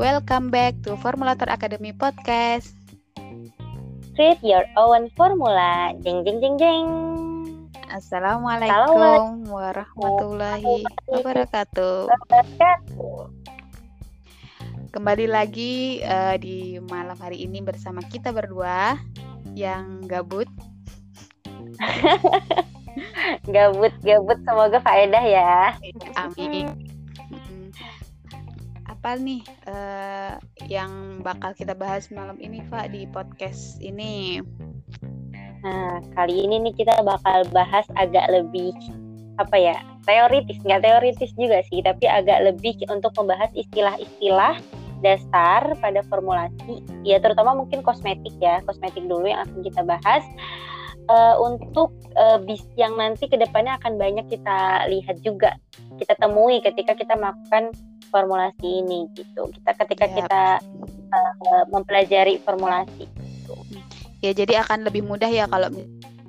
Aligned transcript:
Welcome 0.00 0.48
back 0.48 0.80
to 0.88 0.96
Formulator 0.96 1.44
Academy 1.52 1.92
Podcast. 1.92 2.72
Create 4.16 4.40
your 4.40 4.64
own 4.80 5.12
formula. 5.12 5.92
Jeng 6.00 6.24
jeng 6.24 6.40
jeng 6.40 6.56
jeng. 6.56 6.88
Assalamualaikum 7.92 9.44
warahmatullahi 9.44 10.88
wabarakatuh. 11.04 12.08
Kembali 14.88 15.28
lagi 15.28 16.00
uh, 16.00 16.40
di 16.40 16.80
malam 16.88 17.20
hari 17.20 17.44
ini 17.44 17.60
bersama 17.60 18.00
kita 18.00 18.32
berdua 18.32 18.96
yang 19.52 20.00
gabut. 20.08 20.48
gabut 23.52 23.92
gabut 24.00 24.38
semoga 24.48 24.80
faedah 24.80 25.24
ya. 25.28 25.76
Amin 26.16 26.89
apa 29.00 29.16
nih 29.16 29.40
uh, 29.64 30.36
yang 30.68 31.24
bakal 31.24 31.56
kita 31.56 31.72
bahas 31.72 32.12
malam 32.12 32.36
ini 32.36 32.60
Pak 32.68 32.92
di 32.92 33.08
podcast 33.08 33.80
ini? 33.80 34.44
Nah, 35.64 36.04
kali 36.12 36.44
ini 36.44 36.60
nih 36.68 36.84
kita 36.84 37.00
bakal 37.00 37.48
bahas 37.48 37.88
agak 37.96 38.28
lebih 38.28 38.76
apa 39.40 39.56
ya 39.56 39.80
teoritis. 40.04 40.60
Nggak 40.68 40.84
teoritis 40.84 41.32
juga 41.40 41.64
sih 41.72 41.80
tapi 41.80 42.12
agak 42.12 42.44
lebih 42.44 42.76
untuk 42.92 43.16
membahas 43.16 43.48
istilah-istilah 43.56 44.60
dasar 45.00 45.72
pada 45.80 46.04
formulasi. 46.12 46.84
Ya 47.00 47.24
terutama 47.24 47.56
mungkin 47.56 47.80
kosmetik 47.80 48.36
ya 48.36 48.60
kosmetik 48.68 49.08
dulu 49.08 49.24
yang 49.24 49.48
akan 49.48 49.64
kita 49.64 49.80
bahas. 49.80 50.20
Uh, 51.08 51.40
untuk 51.40 51.96
uh, 52.20 52.36
bis 52.36 52.62
yang 52.76 53.00
nanti 53.00 53.26
ke 53.26 53.40
depannya 53.40 53.80
akan 53.80 53.96
banyak 53.96 54.28
kita 54.28 54.86
lihat 54.92 55.18
juga 55.24 55.56
kita 55.98 56.14
temui 56.20 56.62
ketika 56.62 56.94
kita 56.94 57.18
melakukan 57.18 57.74
formulasi 58.10 58.84
ini 58.84 59.08
gitu. 59.14 59.48
Kita 59.48 59.72
ketika 59.78 60.06
ya, 60.10 60.14
kita 60.20 60.42
uh, 61.14 61.64
mempelajari 61.70 62.42
formulasi. 62.42 63.06
Gitu. 63.06 63.54
Ya 64.20 64.36
jadi 64.36 64.66
akan 64.66 64.84
lebih 64.84 65.06
mudah 65.06 65.30
ya 65.30 65.48
kalau 65.48 65.72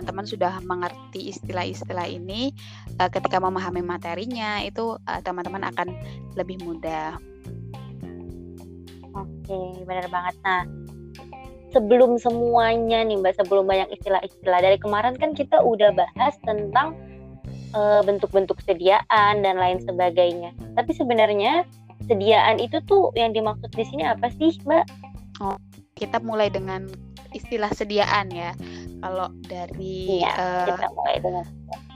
teman-teman 0.02 0.26
sudah 0.26 0.54
mengerti 0.66 1.30
istilah-istilah 1.30 2.09
ini 2.09 2.50
uh, 2.98 3.09
ketika 3.12 3.38
memahami 3.38 3.86
materinya 3.86 4.58
itu 4.66 4.98
uh, 4.98 5.22
teman-teman 5.22 5.68
akan 5.70 5.94
lebih 6.34 6.58
mudah. 6.66 7.22
Oke, 9.12 9.84
benar 9.84 10.08
banget. 10.08 10.36
Nah, 10.42 10.64
sebelum 11.76 12.16
semuanya 12.18 13.04
nih 13.04 13.20
Mbak, 13.20 13.44
sebelum 13.44 13.68
banyak 13.68 13.92
istilah-istilah 13.94 14.59
dari 14.64 14.78
kemarin 14.80 15.20
kan 15.20 15.36
kita 15.36 15.59
udah 15.59 15.92
bahas 15.94 16.34
tentang 16.48 16.96
bentuk-bentuk 18.04 18.60
sediaan 18.64 19.44
dan 19.44 19.56
lain 19.56 19.80
sebagainya. 19.84 20.52
Tapi 20.76 20.92
sebenarnya 20.92 21.64
sediaan 22.06 22.60
itu 22.60 22.84
tuh 22.84 23.14
yang 23.16 23.32
dimaksud 23.32 23.72
di 23.72 23.86
sini 23.88 24.04
apa 24.04 24.28
sih, 24.36 24.58
Mbak? 24.68 24.86
Oh, 25.42 25.58
kita 25.96 26.20
mulai 26.20 26.52
dengan 26.52 26.88
istilah 27.32 27.72
sediaan 27.72 28.32
ya. 28.32 28.52
Kalau 29.02 29.34
dari 29.48 30.22
iya, 30.22 30.32
uh, 30.38 30.68
kita 30.70 30.88
mulai 30.94 31.18
dengan 31.18 31.46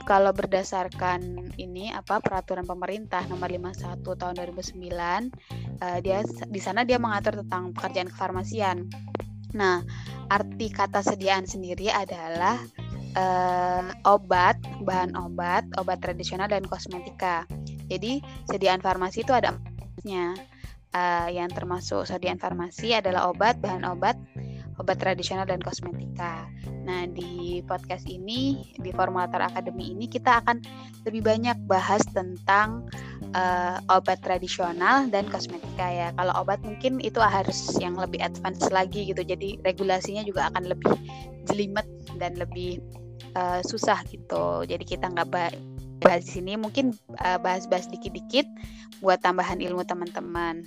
kalau 0.06 0.30
berdasarkan 0.30 1.50
ini 1.58 1.90
apa 1.90 2.22
peraturan 2.22 2.62
pemerintah 2.62 3.26
nomor 3.26 3.50
51 3.50 4.02
tahun 4.06 4.34
2009 4.38 4.78
uh, 4.78 5.18
eh, 5.82 5.98
dia 5.98 6.22
di 6.46 6.60
sana 6.62 6.86
dia 6.86 6.98
mengatur 6.98 7.42
tentang 7.42 7.74
pekerjaan 7.74 8.10
kefarmasian. 8.10 8.86
Nah, 9.54 9.82
arti 10.30 10.68
kata 10.70 11.02
sediaan 11.02 11.46
sendiri 11.46 11.90
adalah 11.90 12.58
uh, 13.16 13.82
obat, 14.06 14.60
bahan 14.84 15.16
obat, 15.16 15.64
obat 15.80 15.98
tradisional 16.04 16.46
dan 16.46 16.62
kosmetika. 16.68 17.48
Jadi 17.88 18.20
sediaan 18.46 18.84
farmasi 18.84 19.24
itu 19.24 19.32
ada 19.32 19.56
empatnya. 19.56 20.36
Uh, 20.96 21.28
yang 21.28 21.52
termasuk 21.52 22.08
sediaan 22.08 22.40
farmasi 22.40 22.96
adalah 22.96 23.28
obat, 23.28 23.60
bahan 23.60 23.84
obat, 23.84 24.16
obat 24.80 24.96
tradisional 24.96 25.44
dan 25.44 25.60
kosmetika. 25.60 26.48
Nah, 26.88 27.04
di 27.04 27.60
podcast 27.68 28.08
ini, 28.08 28.72
di 28.80 28.94
Formulator 28.96 29.44
Academy 29.44 29.92
ini 29.92 30.08
kita 30.08 30.40
akan 30.40 30.62
lebih 31.04 31.20
banyak 31.20 31.58
bahas 31.68 32.00
tentang 32.16 32.88
uh, 33.36 33.76
obat 33.92 34.24
tradisional 34.24 35.04
dan 35.12 35.28
kosmetika 35.28 35.84
ya. 35.84 36.08
Kalau 36.16 36.32
obat 36.40 36.64
mungkin 36.64 37.02
itu 37.04 37.20
harus 37.20 37.76
yang 37.76 37.98
lebih 38.00 38.24
advance 38.24 38.72
lagi 38.72 39.12
gitu. 39.12 39.20
Jadi 39.20 39.60
regulasinya 39.68 40.24
juga 40.24 40.48
akan 40.48 40.64
lebih 40.70 40.96
jelimet 41.44 41.84
dan 42.16 42.40
lebih 42.40 42.80
uh, 43.36 43.60
susah 43.60 44.00
gitu. 44.08 44.64
Jadi 44.64 44.84
kita 44.88 45.12
nggak 45.12 45.28
bahas 46.00 46.24
di 46.24 46.40
sini, 46.40 46.56
mungkin 46.56 46.96
uh, 47.20 47.36
bahas-bahas 47.36 47.92
dikit-dikit 47.92 48.48
buat 49.04 49.20
tambahan 49.20 49.60
ilmu 49.60 49.84
teman-teman 49.84 50.64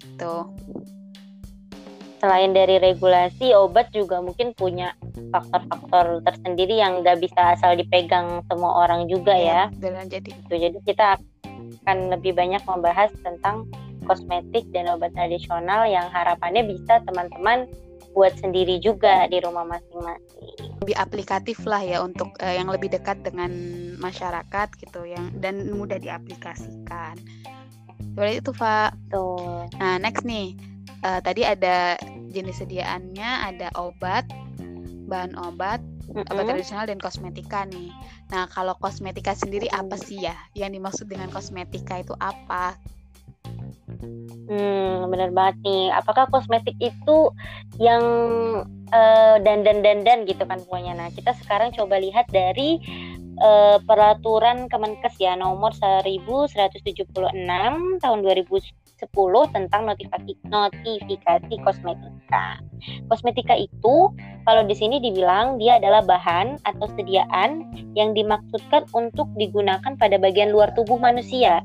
gitu. 0.00 0.48
Selain 2.16 2.56
dari 2.56 2.80
regulasi, 2.80 3.52
obat 3.52 3.92
juga 3.92 4.24
mungkin 4.24 4.56
punya 4.56 4.96
faktor-faktor 5.28 6.24
tersendiri 6.24 6.80
yang 6.80 7.04
nggak 7.04 7.20
bisa 7.20 7.52
asal 7.52 7.76
dipegang 7.76 8.40
semua 8.48 8.88
orang 8.88 9.04
juga 9.04 9.36
iya, 9.36 9.68
ya. 9.76 9.92
ya. 10.00 10.02
jadi. 10.16 10.30
Gitu. 10.32 10.54
Jadi 10.56 10.78
kita 10.88 11.20
akan 11.84 11.98
lebih 12.16 12.32
banyak 12.32 12.64
membahas 12.64 13.12
tentang 13.20 13.68
kosmetik 14.08 14.64
dan 14.72 14.88
obat 14.96 15.12
tradisional 15.12 15.84
yang 15.84 16.08
harapannya 16.08 16.64
bisa 16.64 17.02
teman-teman 17.04 17.68
buat 18.16 18.32
sendiri 18.40 18.80
juga 18.80 19.28
di 19.28 19.38
rumah 19.44 19.68
masing-masing. 19.68 20.80
Lebih 20.80 20.96
aplikatif 20.96 21.60
lah 21.68 21.84
ya 21.84 22.00
untuk 22.00 22.32
uh, 22.40 22.54
yang 22.54 22.72
lebih 22.72 22.88
dekat 22.88 23.20
dengan 23.20 23.52
masyarakat 24.00 24.68
gitu 24.80 25.04
yang 25.04 25.28
dan 25.36 25.68
mudah 25.68 26.00
diaplikasikan. 26.00 27.20
Seperti 28.00 28.40
itu, 28.40 28.50
Pak. 28.56 28.90
Tuh. 29.12 29.68
Nah, 29.76 30.00
next 30.00 30.24
nih. 30.24 30.56
Uh, 31.04 31.20
tadi 31.20 31.44
ada 31.44 32.00
jenis 32.32 32.64
sediaannya, 32.64 33.52
ada 33.52 33.68
obat, 33.76 34.24
bahan 35.06 35.36
obat, 35.36 35.84
mm 36.08 36.24
-hmm. 36.24 36.32
obat 36.32 36.44
tradisional 36.48 36.88
dan 36.88 36.96
kosmetika 36.96 37.68
nih. 37.68 37.92
Nah, 38.32 38.48
kalau 38.48 38.72
kosmetika 38.80 39.36
sendiri 39.36 39.68
apa 39.70 40.00
sih 40.00 40.24
ya? 40.24 40.34
Yang 40.56 40.80
dimaksud 40.80 41.06
dengan 41.12 41.28
kosmetika 41.28 42.00
itu 42.00 42.16
apa? 42.16 42.80
Hmm, 44.46 45.10
benar 45.10 45.34
banget 45.34 45.56
nih. 45.66 45.90
Apakah 45.90 46.30
kosmetik 46.30 46.76
itu 46.78 47.30
yang 47.82 48.04
uh, 48.94 49.36
dandan 49.42 49.82
dandan 49.82 50.22
gitu 50.28 50.46
kan 50.46 50.62
semuanya? 50.62 51.06
Nah, 51.06 51.08
kita 51.10 51.34
sekarang 51.42 51.74
coba 51.74 51.98
lihat 51.98 52.30
dari 52.30 52.78
uh, 53.42 53.78
peraturan 53.84 54.70
Kemenkes 54.70 55.18
ya 55.20 55.34
nomor 55.36 55.74
1176 55.74 57.26
tahun 58.00 58.18
2010 58.22 59.54
tentang 59.54 59.82
notifikasi 59.84 60.32
notifikasi 60.46 61.54
kosmetika. 61.66 62.62
Kosmetika 63.10 63.54
itu 63.58 64.14
kalau 64.46 64.62
di 64.62 64.74
sini 64.78 65.02
dibilang 65.02 65.58
dia 65.58 65.82
adalah 65.82 66.06
bahan 66.06 66.62
atau 66.64 66.86
sediaan 66.94 67.66
yang 67.98 68.14
dimaksudkan 68.14 68.86
untuk 68.94 69.26
digunakan 69.34 69.98
pada 69.98 70.16
bagian 70.22 70.54
luar 70.54 70.72
tubuh 70.72 70.96
manusia 70.96 71.60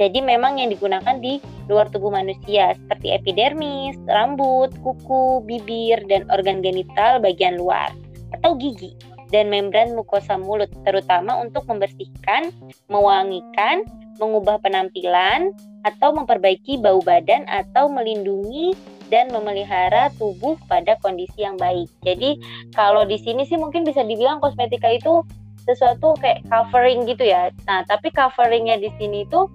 jadi 0.00 0.18
memang 0.24 0.60
yang 0.60 0.72
digunakan 0.72 1.16
di 1.20 1.42
luar 1.68 1.88
tubuh 1.92 2.12
manusia 2.12 2.76
seperti 2.76 3.12
epidermis, 3.12 3.96
rambut, 4.08 4.72
kuku, 4.80 5.44
bibir, 5.44 6.00
dan 6.08 6.28
organ 6.32 6.64
genital 6.64 7.20
bagian 7.20 7.60
luar 7.60 7.92
atau 8.32 8.56
gigi 8.56 8.96
dan 9.32 9.48
membran 9.48 9.96
mukosa 9.96 10.36
mulut 10.36 10.68
terutama 10.84 11.40
untuk 11.40 11.64
membersihkan, 11.64 12.52
mewangikan, 12.92 13.84
mengubah 14.20 14.60
penampilan 14.60 15.56
atau 15.88 16.12
memperbaiki 16.12 16.78
bau 16.78 17.00
badan 17.00 17.48
atau 17.48 17.88
melindungi 17.88 18.76
dan 19.08 19.28
memelihara 19.32 20.12
tubuh 20.16 20.56
pada 20.68 20.96
kondisi 21.00 21.44
yang 21.44 21.56
baik. 21.56 21.88
Jadi 22.04 22.40
kalau 22.72 23.04
di 23.04 23.20
sini 23.20 23.44
sih 23.44 23.56
mungkin 23.60 23.84
bisa 23.84 24.04
dibilang 24.04 24.40
kosmetika 24.40 24.88
itu 24.88 25.24
sesuatu 25.64 26.16
kayak 26.20 26.44
covering 26.48 27.04
gitu 27.08 27.28
ya. 27.28 27.52
Nah, 27.68 27.84
tapi 27.86 28.10
coveringnya 28.12 28.80
di 28.80 28.90
sini 28.98 29.24
itu 29.24 29.48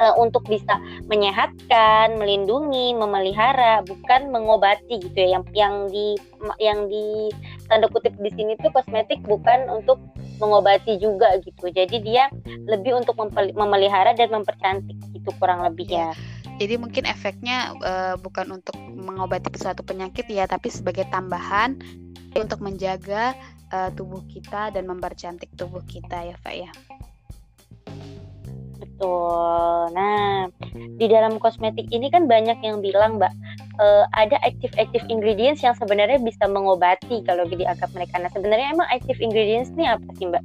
uh, 0.00 0.14
untuk 0.18 0.46
bisa 0.46 0.78
menyehatkan, 1.06 2.16
melindungi, 2.18 2.94
memelihara, 2.96 3.82
bukan 3.86 4.30
mengobati 4.30 5.02
gitu 5.02 5.16
ya. 5.16 5.38
Yang 5.38 5.44
yang 5.54 5.74
di 5.90 6.06
yang 6.60 6.78
di 6.90 7.32
tanda 7.66 7.88
kutip 7.88 8.14
di 8.20 8.30
sini 8.34 8.58
tuh 8.60 8.70
kosmetik 8.74 9.22
bukan 9.24 9.70
untuk 9.70 10.00
mengobati 10.42 10.98
juga 10.98 11.38
gitu. 11.42 11.70
Jadi 11.70 12.02
dia 12.02 12.26
lebih 12.66 12.98
untuk 12.98 13.14
memelihara 13.54 14.12
dan 14.12 14.34
mempercantik 14.34 14.98
gitu 15.14 15.30
kurang 15.38 15.62
lebih 15.62 15.88
ya. 15.88 16.10
Jadi 16.54 16.78
mungkin 16.78 17.02
efeknya 17.10 17.74
uh, 17.82 18.14
bukan 18.14 18.62
untuk 18.62 18.78
mengobati 18.78 19.50
suatu 19.58 19.82
penyakit 19.82 20.30
ya, 20.30 20.46
tapi 20.46 20.70
sebagai 20.70 21.02
tambahan 21.10 21.74
untuk 22.38 22.62
menjaga 22.62 23.34
uh, 23.74 23.90
tubuh 23.90 24.22
kita 24.30 24.70
dan 24.70 24.86
mempercantik 24.86 25.50
tubuh 25.58 25.82
kita 25.82 26.30
ya, 26.30 26.36
Pak 26.38 26.54
ya. 26.54 26.70
Betul. 28.94 29.90
Nah, 29.90 30.46
di 30.70 31.06
dalam 31.10 31.42
kosmetik 31.42 31.90
ini 31.90 32.14
kan 32.14 32.30
banyak 32.30 32.62
yang 32.62 32.78
bilang, 32.78 33.18
Mbak, 33.18 33.32
uh, 33.82 34.06
ada 34.14 34.38
active-active 34.46 35.02
ingredients 35.10 35.66
yang 35.66 35.74
sebenarnya 35.74 36.22
bisa 36.22 36.46
mengobati 36.46 37.26
kalau 37.26 37.42
dianggap 37.50 37.90
mereka. 37.90 38.22
Nah, 38.22 38.30
sebenarnya 38.30 38.70
emang 38.70 38.86
active 38.94 39.18
ingredients 39.18 39.74
ini 39.74 39.90
apa 39.90 40.06
sih, 40.14 40.30
Mbak? 40.30 40.44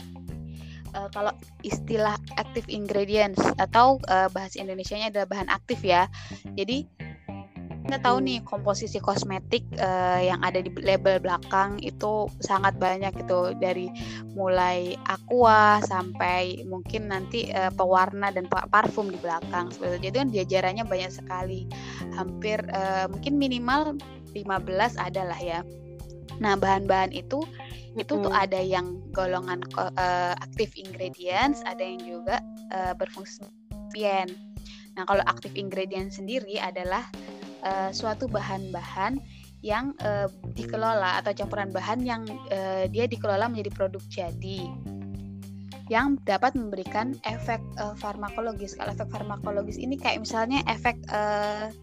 Uh, 0.98 1.06
kalau 1.14 1.30
istilah 1.62 2.18
active 2.42 2.66
ingredients 2.66 3.38
atau 3.62 4.02
uh, 4.10 4.26
bahasa 4.34 4.58
Indonesia-nya 4.58 5.14
adalah 5.14 5.30
bahan 5.30 5.50
aktif 5.54 5.86
ya. 5.86 6.10
Jadi 6.58 6.90
nggak 7.90 8.06
tahu 8.06 8.22
nih 8.22 8.40
komposisi 8.46 9.02
kosmetik 9.02 9.66
uh, 9.82 10.22
yang 10.22 10.38
ada 10.46 10.62
di 10.62 10.70
label 10.78 11.18
belakang 11.18 11.82
itu 11.82 12.30
sangat 12.38 12.78
banyak 12.78 13.10
gitu 13.18 13.58
dari 13.58 13.90
mulai 14.38 14.94
aqua 15.10 15.82
sampai 15.82 16.62
mungkin 16.70 17.10
nanti 17.10 17.50
uh, 17.50 17.74
pewarna 17.74 18.30
dan 18.30 18.46
parfum 18.48 19.10
di 19.10 19.18
belakang 19.18 19.74
seperti 19.74 19.90
itu. 19.98 20.00
Jadi 20.06 20.16
kan 20.16 20.30
jajarannya 20.30 20.86
banyak 20.86 21.12
sekali. 21.12 21.66
Hampir 22.14 22.62
uh, 22.70 23.10
mungkin 23.10 23.42
minimal 23.42 23.98
15 24.38 25.02
adalah 25.02 25.40
ya. 25.42 25.66
Nah, 26.38 26.56
bahan-bahan 26.56 27.12
itu 27.12 27.42
itu 27.98 28.16
tuh 28.22 28.32
ada 28.32 28.62
yang 28.62 29.02
golongan 29.12 29.66
uh, 29.76 30.38
active 30.40 30.72
ingredients, 30.78 31.66
ada 31.66 31.82
yang 31.82 32.00
juga 32.06 32.40
uh, 32.72 32.94
berfungsi 32.94 33.44
pien. 33.92 34.30
Nah, 34.96 35.04
kalau 35.10 35.26
active 35.26 35.58
ingredient 35.58 36.14
sendiri 36.14 36.62
adalah 36.62 37.10
uh, 37.64 37.90
suatu 37.92 38.28
bahan-bahan 38.30 39.20
yang 39.60 39.92
uh, 40.00 40.32
dikelola 40.56 41.20
atau 41.20 41.36
campuran 41.36 41.68
bahan 41.76 42.00
yang 42.08 42.24
uh, 42.52 42.88
dia 42.88 43.06
dikelola 43.12 43.52
menjadi 43.52 43.72
produk 43.76 44.04
jadi 44.08 44.72
yang 45.90 46.22
dapat 46.22 46.54
memberikan 46.54 47.18
efek 47.26 47.60
uh, 47.82 47.98
farmakologis. 47.98 48.78
Kalau 48.78 48.94
efek 48.94 49.10
farmakologis 49.10 49.82
ini 49.82 49.98
kayak 49.98 50.22
misalnya 50.22 50.62
efek 50.70 50.96
uh, 51.10 51.74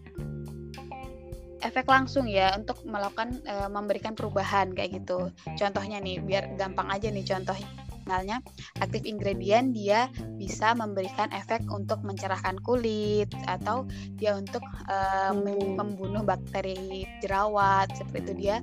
efek 1.59 1.85
langsung 1.85 2.25
ya 2.25 2.55
untuk 2.55 2.81
melakukan 2.87 3.35
uh, 3.45 3.67
memberikan 3.67 4.15
perubahan 4.15 4.71
kayak 4.71 5.03
gitu. 5.03 5.29
Contohnya 5.59 5.99
nih 5.99 6.23
biar 6.23 6.55
gampang 6.55 6.87
aja 6.87 7.11
nih 7.11 7.27
contohnya 7.27 7.67
misalnya 8.07 8.39
aktif 8.79 9.03
ingredient 9.03 9.75
dia 9.75 10.07
bisa 10.39 10.71
memberikan 10.79 11.27
efek 11.35 11.67
untuk 11.67 11.99
mencerahkan 12.07 12.55
kulit 12.63 13.27
atau 13.51 13.83
dia 14.15 14.39
untuk 14.39 14.63
uh, 14.87 15.35
membunuh 15.75 16.23
bakteri 16.23 17.03
jerawat 17.19 17.91
seperti 17.99 18.31
itu 18.31 18.33
dia 18.47 18.57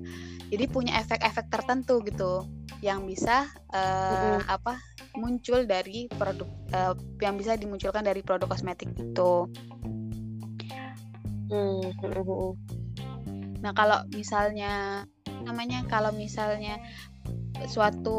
jadi 0.49 0.65
punya 0.73 0.97
efek-efek 1.05 1.53
tertentu 1.53 2.01
gitu 2.09 2.49
yang 2.81 3.05
bisa 3.05 3.45
uh, 3.73 4.41
hmm. 4.41 4.49
apa 4.49 4.81
muncul 5.21 5.69
dari 5.69 6.09
produk 6.09 6.49
uh, 6.73 6.97
yang 7.21 7.37
bisa 7.37 7.57
dimunculkan 7.61 8.05
dari 8.05 8.21
produk 8.21 8.49
kosmetik 8.49 8.93
itu. 8.97 9.49
Hmm. 11.49 11.93
Nah 13.61 13.73
kalau 13.73 14.05
misalnya 14.13 15.05
namanya 15.45 15.85
kalau 15.89 16.13
misalnya 16.13 16.81
suatu 17.71 18.19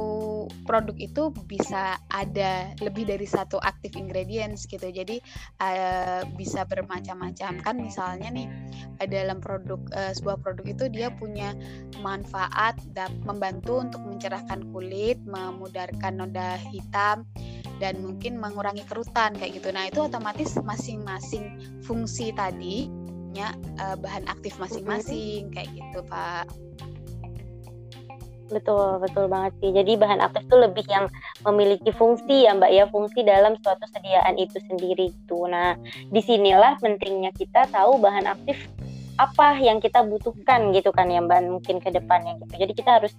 produk 0.64 0.96
itu 0.98 1.30
bisa 1.46 2.00
ada 2.10 2.72
lebih 2.80 3.06
dari 3.06 3.28
satu 3.28 3.60
aktif 3.62 3.94
ingredients 4.00 4.66
gitu. 4.66 4.88
Jadi 4.90 5.20
uh, 5.62 6.24
bisa 6.40 6.64
bermacam-macam. 6.66 7.60
Kan 7.62 7.76
misalnya 7.80 8.32
nih 8.32 8.48
dalam 9.12 9.44
produk 9.44 9.80
uh, 9.94 10.12
sebuah 10.16 10.40
produk 10.42 10.66
itu 10.66 10.86
dia 10.90 11.12
punya 11.12 11.54
manfaat 12.00 12.80
membantu 13.28 13.84
untuk 13.84 14.02
mencerahkan 14.08 14.72
kulit 14.72 15.20
memudarkan 15.28 16.16
noda 16.16 16.58
hitam 16.72 17.28
dan 17.78 18.00
mungkin 18.00 18.40
mengurangi 18.40 18.88
kerutan 18.88 19.36
kayak 19.36 19.60
gitu. 19.60 19.70
Nah 19.76 19.92
itu 19.92 20.00
otomatis 20.08 20.56
masing-masing 20.64 21.60
fungsi 21.84 22.32
tadi 22.32 22.88
punya 23.36 23.52
uh, 23.84 24.00
bahan 24.00 24.24
aktif 24.32 24.56
masing-masing 24.64 25.52
kayak 25.52 25.68
gitu 25.76 26.00
pak 26.08 26.48
Betul, 28.46 29.02
betul 29.02 29.26
banget 29.26 29.58
sih. 29.58 29.74
Jadi 29.74 29.98
bahan 29.98 30.22
aktif 30.22 30.46
itu 30.46 30.58
lebih 30.58 30.86
yang 30.86 31.10
memiliki 31.42 31.90
fungsi 31.90 32.46
ya 32.46 32.54
Mbak 32.54 32.72
ya, 32.72 32.86
fungsi 32.94 33.26
dalam 33.26 33.58
suatu 33.58 33.86
sediaan 33.90 34.38
itu 34.38 34.62
sendiri 34.70 35.10
itu. 35.10 35.40
Nah, 35.50 35.74
di 36.14 36.22
sinilah 36.22 36.78
pentingnya 36.78 37.34
kita 37.34 37.66
tahu 37.74 37.98
bahan 37.98 38.30
aktif 38.30 38.70
apa 39.16 39.56
yang 39.64 39.80
kita 39.80 40.04
butuhkan 40.04 40.76
gitu 40.76 40.92
kan 40.92 41.08
ya 41.10 41.24
Mbak 41.24 41.40
mungkin 41.50 41.82
ke 41.82 41.90
depannya 41.90 42.38
gitu. 42.46 42.54
Jadi 42.68 42.74
kita 42.78 43.02
harus 43.02 43.14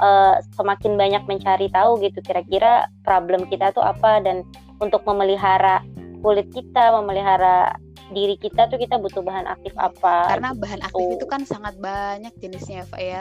uh, 0.00 0.40
semakin 0.56 0.96
banyak 0.96 1.22
mencari 1.28 1.68
tahu 1.68 2.00
gitu 2.00 2.22
kira-kira 2.24 2.88
problem 3.04 3.44
kita 3.50 3.74
tuh 3.76 3.84
apa 3.84 4.22
dan 4.24 4.46
untuk 4.78 5.04
memelihara 5.04 5.84
kulit 6.22 6.48
kita, 6.54 6.94
memelihara 6.96 7.76
diri 8.14 8.40
kita 8.40 8.72
tuh 8.72 8.80
kita 8.80 8.96
butuh 8.96 9.20
bahan 9.20 9.44
aktif 9.44 9.76
apa. 9.76 10.32
Karena 10.32 10.56
bahan 10.56 10.80
aktif 10.86 11.20
itu 11.20 11.26
kan 11.28 11.44
sangat 11.44 11.76
banyak 11.76 12.32
jenisnya 12.40 12.88
Pak 12.88 13.02
ya 13.02 13.20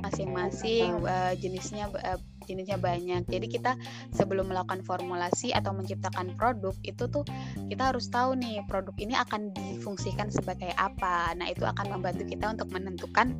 masing-masing 0.00 1.02
uh, 1.04 1.34
jenisnya 1.38 1.90
uh, 1.90 2.18
jenisnya 2.48 2.80
banyak. 2.80 3.28
Jadi 3.28 3.46
kita 3.52 3.76
sebelum 4.16 4.48
melakukan 4.48 4.80
formulasi 4.80 5.52
atau 5.52 5.76
menciptakan 5.76 6.32
produk 6.34 6.72
itu 6.80 7.04
tuh 7.12 7.28
kita 7.68 7.92
harus 7.92 8.08
tahu 8.08 8.32
nih 8.40 8.64
produk 8.64 8.96
ini 8.96 9.12
akan 9.12 9.52
difungsikan 9.52 10.32
sebagai 10.32 10.72
apa. 10.80 11.36
Nah 11.36 11.52
itu 11.52 11.68
akan 11.68 12.00
membantu 12.00 12.24
kita 12.24 12.48
untuk 12.56 12.72
menentukan 12.72 13.36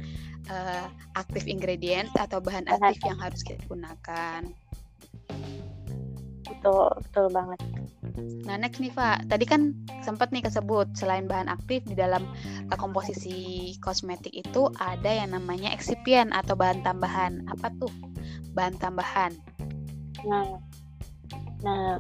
uh, 0.52 0.87
aktif 1.16 1.49
ingredient 1.49 2.12
atau 2.20 2.44
bahan 2.44 2.69
aktif 2.69 3.00
yang 3.08 3.16
harus 3.16 3.40
kita 3.40 3.64
gunakan. 3.64 4.44
Betul, 6.46 6.90
betul 7.02 7.26
banget. 7.32 7.58
Nah, 8.46 8.56
next 8.58 8.82
nih, 8.82 8.90
Pak. 8.90 9.31
Tadi 9.31 9.44
kan 9.46 9.75
sempat 10.02 10.31
nih 10.35 10.43
kesebut 10.43 10.90
selain 10.94 11.26
bahan 11.31 11.50
aktif 11.50 11.85
di 11.87 11.94
dalam 11.94 12.26
komposisi 12.75 13.75
kosmetik 13.82 14.35
itu 14.35 14.70
ada 14.79 15.11
yang 15.11 15.35
namanya 15.35 15.70
excipient 15.70 16.31
atau 16.35 16.58
bahan 16.58 16.82
tambahan. 16.82 17.46
Apa 17.50 17.70
tuh? 17.79 17.93
Bahan 18.55 18.75
tambahan. 18.81 19.32
Nah, 20.26 20.58
nah 21.62 21.99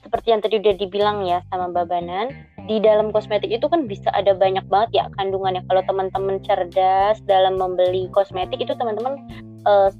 seperti 0.00 0.32
yang 0.32 0.40
tadi 0.40 0.60
udah 0.60 0.74
dibilang 0.80 1.26
ya 1.28 1.44
sama 1.52 1.68
Babanan, 1.72 2.32
di 2.64 2.78
dalam 2.78 3.10
kosmetik 3.10 3.50
itu 3.50 3.66
kan 3.66 3.84
bisa 3.90 4.08
ada 4.14 4.32
banyak 4.32 4.62
banget 4.70 5.02
ya 5.02 5.04
kandungannya. 5.18 5.66
Kalau 5.66 5.82
teman-teman 5.84 6.38
cerdas 6.46 7.18
dalam 7.26 7.58
membeli 7.58 8.06
kosmetik 8.14 8.62
itu 8.62 8.72
teman-teman 8.78 9.18
uh, 9.66 9.90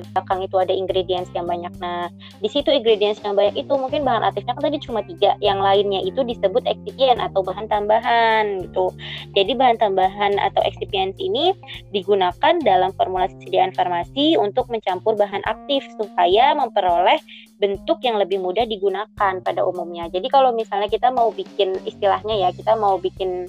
belakang 0.00 0.40
itu 0.42 0.56
ada 0.58 0.72
ingredients 0.74 1.30
yang 1.36 1.46
banyak. 1.46 1.70
Nah, 1.78 2.10
di 2.42 2.48
situ 2.50 2.72
ingredients 2.72 3.22
yang 3.22 3.38
banyak 3.38 3.54
itu 3.54 3.72
mungkin 3.76 4.02
bahan 4.02 4.26
aktifnya 4.26 4.56
kan 4.56 4.64
tadi 4.66 4.78
cuma 4.82 5.00
tiga, 5.06 5.36
yang 5.38 5.60
lainnya 5.62 6.00
itu 6.02 6.24
disebut 6.24 6.64
excipient 6.66 7.20
atau 7.20 7.44
bahan 7.44 7.70
tambahan 7.70 8.64
gitu. 8.66 8.90
Jadi 9.36 9.52
bahan 9.54 9.78
tambahan 9.78 10.40
atau 10.40 10.60
excipients 10.64 11.20
ini 11.20 11.54
digunakan 11.94 12.54
dalam 12.64 12.90
formulasi 12.96 13.36
sediaan 13.46 13.70
farmasi 13.76 14.34
untuk 14.40 14.66
mencampur 14.72 15.14
bahan 15.14 15.44
aktif 15.46 15.86
supaya 16.00 16.56
memperoleh 16.56 17.20
bentuk 17.62 18.02
yang 18.02 18.18
lebih 18.18 18.42
mudah 18.42 18.66
digunakan 18.66 19.34
pada 19.40 19.60
umumnya. 19.62 20.10
Jadi 20.10 20.26
kalau 20.26 20.50
misalnya 20.50 20.90
kita 20.90 21.12
mau 21.14 21.30
bikin 21.30 21.78
istilahnya 21.86 22.48
ya, 22.48 22.48
kita 22.50 22.74
mau 22.74 22.98
bikin 22.98 23.46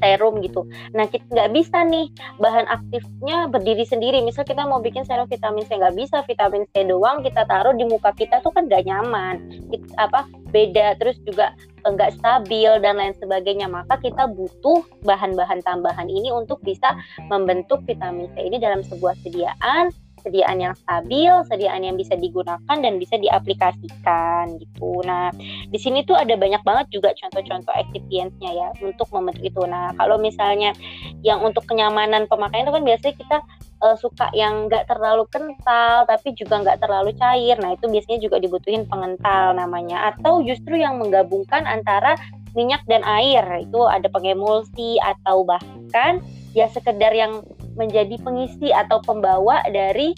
serum 0.00 0.40
gitu. 0.40 0.66
Nah 0.96 1.06
kita 1.06 1.24
nggak 1.30 1.50
bisa 1.54 1.84
nih 1.86 2.08
bahan 2.40 2.66
aktifnya 2.66 3.46
berdiri 3.52 3.84
sendiri. 3.86 4.24
Misal 4.24 4.48
kita 4.48 4.64
mau 4.66 4.80
bikin 4.80 5.04
serum 5.04 5.28
vitamin 5.28 5.68
C 5.68 5.76
nggak 5.76 5.96
bisa 5.96 6.24
vitamin 6.24 6.64
C 6.72 6.82
doang 6.88 7.22
kita 7.22 7.44
taruh 7.46 7.76
di 7.76 7.84
muka 7.86 8.10
kita 8.16 8.40
tuh 8.40 8.50
kan 8.50 8.66
nggak 8.66 8.88
nyaman. 8.88 9.36
Kita, 9.70 9.86
apa 10.00 10.26
beda 10.50 10.98
terus 10.98 11.20
juga 11.22 11.54
enggak 11.86 12.16
stabil 12.18 12.72
dan 12.80 12.98
lain 12.98 13.14
sebagainya. 13.20 13.68
Maka 13.68 14.00
kita 14.00 14.26
butuh 14.26 14.82
bahan-bahan 15.04 15.62
tambahan 15.62 16.08
ini 16.08 16.32
untuk 16.32 16.60
bisa 16.64 16.96
membentuk 17.28 17.84
vitamin 17.84 18.26
C 18.34 18.48
ini 18.48 18.56
dalam 18.58 18.80
sebuah 18.80 19.14
sediaan 19.22 19.92
sediaan 20.20 20.60
yang 20.60 20.74
stabil, 20.76 21.32
sediaan 21.48 21.82
yang 21.82 21.96
bisa 21.96 22.14
digunakan 22.16 22.76
dan 22.76 22.94
bisa 23.00 23.16
diaplikasikan 23.16 24.60
gitu. 24.60 25.00
Nah, 25.04 25.32
di 25.68 25.78
sini 25.80 26.04
tuh 26.04 26.16
ada 26.16 26.36
banyak 26.36 26.62
banget 26.62 26.86
juga 26.94 27.16
contoh-contoh 27.16 27.74
excipients-nya 27.74 28.50
ya 28.52 28.68
untuk 28.84 29.08
membentuk 29.10 29.44
itu. 29.44 29.62
Nah, 29.66 29.96
kalau 29.96 30.20
misalnya 30.20 30.76
yang 31.24 31.40
untuk 31.40 31.64
kenyamanan 31.66 32.28
pemakaian 32.28 32.68
itu 32.68 32.74
kan 32.76 32.84
biasanya 32.84 33.14
kita 33.16 33.38
uh, 33.84 33.96
suka 33.96 34.28
yang 34.36 34.68
nggak 34.68 34.86
terlalu 34.86 35.24
kental 35.32 36.04
tapi 36.04 36.36
juga 36.36 36.60
nggak 36.62 36.78
terlalu 36.80 37.10
cair. 37.16 37.56
Nah, 37.58 37.74
itu 37.74 37.88
biasanya 37.88 38.18
juga 38.20 38.36
dibutuhin 38.38 38.84
pengental 38.86 39.56
namanya 39.56 40.14
atau 40.14 40.44
justru 40.44 40.78
yang 40.78 41.00
menggabungkan 41.00 41.64
antara 41.64 42.14
minyak 42.54 42.82
dan 42.86 43.02
air. 43.06 43.42
Itu 43.64 43.88
ada 43.88 44.06
pengemulsi 44.12 45.00
atau 45.00 45.42
bahkan 45.46 46.22
ya 46.52 46.66
sekedar 46.66 47.14
yang 47.14 47.42
menjadi 47.78 48.16
pengisi 48.22 48.74
atau 48.74 48.98
pembawa 49.02 49.62
dari 49.70 50.14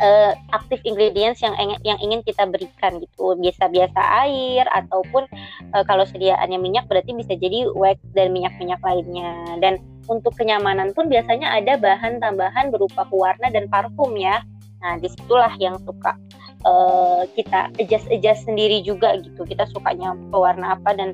uh, 0.00 0.32
aktif 0.56 0.80
ingredients 0.82 1.44
yang 1.44 1.54
yang 1.84 1.98
ingin 2.00 2.20
kita 2.24 2.48
berikan 2.48 2.98
gitu. 2.98 3.36
Biasa-biasa 3.38 4.00
air 4.26 4.64
ataupun 4.72 5.28
uh, 5.76 5.84
kalau 5.84 6.04
sediaannya 6.08 6.58
minyak 6.58 6.88
berarti 6.88 7.12
bisa 7.14 7.36
jadi 7.36 7.68
wax 7.76 8.00
dan 8.16 8.32
minyak-minyak 8.32 8.80
lainnya. 8.82 9.58
Dan 9.60 9.78
untuk 10.08 10.34
kenyamanan 10.34 10.90
pun 10.96 11.06
biasanya 11.06 11.54
ada 11.54 11.78
bahan 11.78 12.18
tambahan 12.18 12.72
berupa 12.74 13.06
pewarna 13.06 13.52
dan 13.52 13.70
parfum 13.70 14.16
ya. 14.16 14.42
Nah 14.80 14.96
di 14.96 15.12
situlah 15.12 15.52
yang 15.60 15.76
suka 15.84 16.16
uh, 16.64 17.28
kita 17.36 17.68
adjust 17.78 18.08
adjust 18.08 18.48
sendiri 18.48 18.80
juga 18.82 19.20
gitu. 19.20 19.44
Kita 19.44 19.68
sukanya 19.70 20.16
pewarna 20.32 20.74
apa 20.80 20.96
dan 20.96 21.12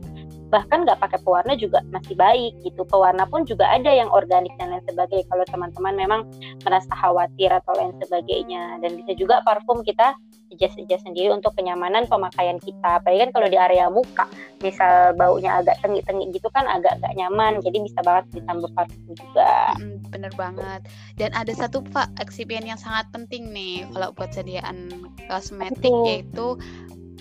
bahkan 0.49 0.87
nggak 0.87 0.99
pakai 1.03 1.19
pewarna 1.23 1.59
juga 1.59 1.83
masih 1.91 2.15
baik 2.15 2.53
gitu. 2.63 2.87
Pewarna 2.87 3.27
pun 3.27 3.43
juga 3.43 3.67
ada 3.67 3.91
yang 3.91 4.11
organik 4.15 4.53
dan 4.59 4.71
lain 4.71 4.85
sebagainya. 4.87 5.27
Kalau 5.27 5.45
teman-teman 5.51 5.95
memang 5.95 6.21
merasa 6.63 6.93
khawatir 6.95 7.51
atau 7.51 7.73
lain 7.75 7.95
sebagainya. 8.03 8.79
Dan 8.83 8.99
bisa 8.99 9.13
juga 9.19 9.43
parfum 9.43 9.83
kita 9.83 10.15
adjust-adjust 10.55 11.03
sendiri 11.03 11.35
untuk 11.35 11.53
kenyamanan 11.59 12.07
pemakaian 12.07 12.63
kita. 12.63 13.03
Apalagi 13.03 13.29
kan 13.29 13.31
kalau 13.35 13.49
di 13.51 13.59
area 13.59 13.91
muka 13.91 14.31
misal 14.63 15.13
baunya 15.19 15.59
agak 15.59 15.83
tengi-tengi 15.83 16.31
gitu 16.31 16.49
kan 16.55 16.65
agak-agak 16.71 17.13
nyaman. 17.19 17.59
Jadi 17.61 17.83
bisa 17.83 17.99
banget 18.07 18.43
ditambah 18.43 18.71
parfum 18.79 19.13
juga. 19.19 19.75
Hmm, 19.79 19.99
bener 20.15 20.33
banget. 20.39 20.87
Dan 21.19 21.35
ada 21.35 21.51
satu 21.51 21.83
pak 21.83 22.15
eksipien 22.23 22.63
yang 22.63 22.79
sangat 22.79 23.11
penting 23.11 23.51
nih 23.51 23.83
kalau 23.91 24.15
buat 24.15 24.31
sediaan 24.31 24.91
kosmetik 25.27 25.91
Betul. 25.91 26.07
yaitu 26.07 26.47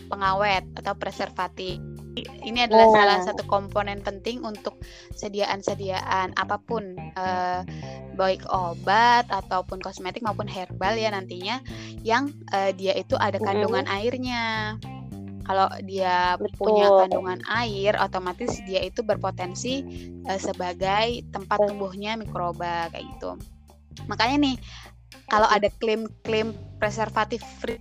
pengawet 0.05 0.63
atau 0.77 0.93
preservatif 0.93 1.81
ini 2.23 2.63
adalah 2.63 2.87
oh. 2.87 2.95
salah 2.95 3.19
satu 3.27 3.43
komponen 3.43 3.99
penting 3.99 4.39
untuk 4.47 4.79
sediaan-sediaan 5.15 6.31
apa 6.39 6.55
pun 6.63 6.95
uh, 7.19 7.61
baik 8.15 8.47
obat 8.47 9.27
ataupun 9.27 9.83
kosmetik 9.83 10.23
maupun 10.23 10.47
herbal 10.47 10.95
ya 10.95 11.11
nantinya 11.11 11.59
yang 12.01 12.31
uh, 12.55 12.71
dia 12.71 12.95
itu 12.95 13.19
ada 13.19 13.35
kandungan 13.37 13.83
mm. 13.85 13.95
airnya. 13.99 14.43
Kalau 15.45 15.69
dia 15.85 16.41
Betul. 16.41 16.57
punya 16.57 16.89
kandungan 16.89 17.37
air, 17.45 17.93
otomatis 18.01 18.57
dia 18.65 18.81
itu 18.81 19.05
berpotensi 19.05 19.85
uh, 20.25 20.41
sebagai 20.41 21.21
tempat 21.29 21.69
tumbuhnya 21.69 22.17
mikroba 22.17 22.89
kayak 22.89 23.05
gitu. 23.13 23.37
Makanya 24.09 24.41
nih, 24.41 24.55
kalau 25.29 25.45
ada 25.45 25.69
klaim-klaim 25.77 26.57
preservatif 26.81 27.45
free 27.61 27.77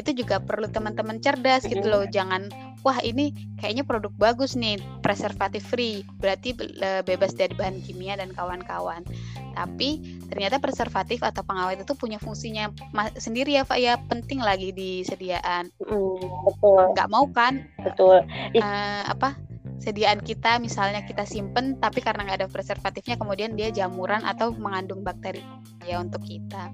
itu 0.00 0.10
juga 0.24 0.40
perlu 0.40 0.68
teman-teman 0.68 1.20
cerdas 1.20 1.64
gitu 1.68 1.84
loh. 1.84 2.04
Jangan 2.08 2.48
wah 2.82 2.98
ini 3.04 3.32
kayaknya 3.60 3.84
produk 3.84 4.12
bagus 4.16 4.56
nih 4.56 4.80
preservatif 5.04 5.62
free. 5.66 6.06
Berarti 6.18 6.56
bebas 7.04 7.36
dari 7.36 7.52
bahan 7.52 7.84
kimia 7.84 8.16
dan 8.16 8.32
kawan-kawan. 8.32 9.04
Tapi 9.52 10.20
ternyata 10.32 10.56
preservatif 10.56 11.20
atau 11.20 11.44
pengawet 11.44 11.84
itu 11.84 11.92
punya 11.92 12.16
fungsinya 12.16 12.72
sendiri 13.20 13.60
ya 13.60 13.68
Pak 13.68 13.78
ya. 13.78 14.00
Penting 14.08 14.40
lagi 14.40 14.72
di 14.72 15.04
sediaan 15.04 15.68
mm, 15.82 16.20
betul. 16.48 16.82
Nggak 16.96 17.08
mau 17.12 17.28
kan 17.30 17.68
betul. 17.84 18.24
uh, 18.56 19.02
apa 19.06 19.36
sediaan 19.82 20.22
kita 20.22 20.62
misalnya 20.62 21.02
kita 21.02 21.26
simpen 21.26 21.74
tapi 21.82 21.98
karena 21.98 22.22
nggak 22.22 22.38
ada 22.46 22.48
preservatifnya 22.48 23.18
kemudian 23.18 23.58
dia 23.58 23.74
jamuran 23.74 24.22
atau 24.22 24.54
mengandung 24.54 25.02
bakteri 25.02 25.42
ya 25.82 25.98
untuk 25.98 26.22
kita 26.22 26.70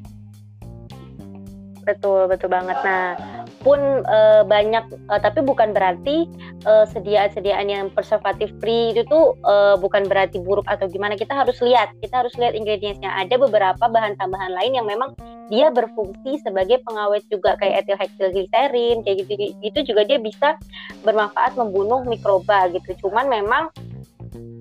Betul, 1.88 2.28
betul 2.28 2.52
banget. 2.52 2.76
Nah, 2.84 3.16
pun 3.64 3.80
uh, 4.04 4.44
banyak 4.44 4.84
uh, 5.08 5.16
tapi 5.16 5.40
bukan 5.40 5.72
berarti 5.72 6.28
uh, 6.68 6.84
sediaan-sediaan 6.84 7.64
yang 7.64 7.88
preservatif 7.96 8.52
free 8.60 8.92
itu 8.92 9.08
tuh 9.08 9.40
uh, 9.48 9.80
bukan 9.80 10.04
berarti 10.04 10.36
buruk 10.36 10.68
atau 10.68 10.84
gimana. 10.84 11.16
Kita 11.16 11.32
harus 11.32 11.56
lihat, 11.64 11.96
kita 12.04 12.20
harus 12.20 12.36
lihat 12.36 12.52
ingredientsnya. 12.52 13.08
Ada 13.08 13.40
beberapa 13.40 13.88
bahan 13.88 14.20
tambahan 14.20 14.52
lain 14.52 14.76
yang 14.76 14.84
memang 14.84 15.16
dia 15.48 15.72
berfungsi 15.72 16.44
sebagai 16.44 16.84
pengawet 16.84 17.24
juga 17.32 17.56
kayak 17.56 17.88
ethylhexylglycerin 17.88 19.00
kayak 19.00 19.24
gitu 19.24 19.56
itu 19.64 19.78
juga 19.88 20.04
dia 20.04 20.20
bisa 20.20 20.60
bermanfaat 21.08 21.56
membunuh 21.56 22.04
mikroba 22.04 22.68
gitu. 22.68 23.08
Cuman 23.08 23.32
memang 23.32 23.72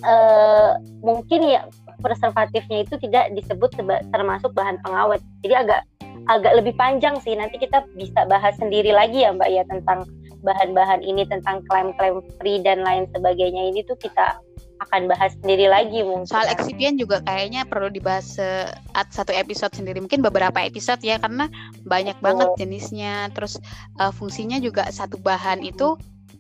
uh, 0.08 0.80
mungkin 1.04 1.44
ya 1.44 1.68
preservatifnya 2.00 2.88
itu 2.88 2.96
tidak 3.04 3.36
disebut 3.36 3.76
termasuk 4.16 4.56
bahan 4.56 4.80
pengawet. 4.80 5.20
Jadi 5.44 5.54
agak 5.60 5.82
agak 6.26 6.54
lebih 6.58 6.74
panjang 6.76 7.18
sih. 7.22 7.38
Nanti 7.38 7.62
kita 7.62 7.86
bisa 7.94 8.26
bahas 8.26 8.58
sendiri 8.58 8.90
lagi 8.90 9.24
ya 9.24 9.34
Mbak 9.34 9.50
ya 9.50 9.64
tentang 9.70 10.10
bahan-bahan 10.42 11.02
ini 11.02 11.26
tentang 11.26 11.66
klaim-klaim 11.66 12.22
free 12.38 12.62
dan 12.62 12.86
lain 12.86 13.10
sebagainya 13.14 13.74
ini 13.74 13.82
tuh 13.86 13.98
kita 13.98 14.38
akan 14.78 15.10
bahas 15.10 15.34
sendiri 15.42 15.66
lagi 15.66 16.06
mungkin. 16.06 16.30
Soal 16.30 16.54
eksipien 16.54 17.02
juga 17.02 17.22
kayaknya 17.26 17.66
perlu 17.66 17.90
dibahas 17.90 18.38
saat 18.38 19.08
satu 19.10 19.34
episode 19.34 19.74
sendiri, 19.74 19.98
mungkin 19.98 20.22
beberapa 20.22 20.62
episode 20.62 21.02
ya 21.02 21.18
karena 21.18 21.50
banyak 21.82 22.18
banget 22.22 22.54
jenisnya. 22.62 23.34
Terus 23.34 23.58
uh, 23.98 24.14
fungsinya 24.14 24.62
juga 24.62 24.86
satu 24.94 25.18
bahan 25.18 25.66
itu 25.66 25.98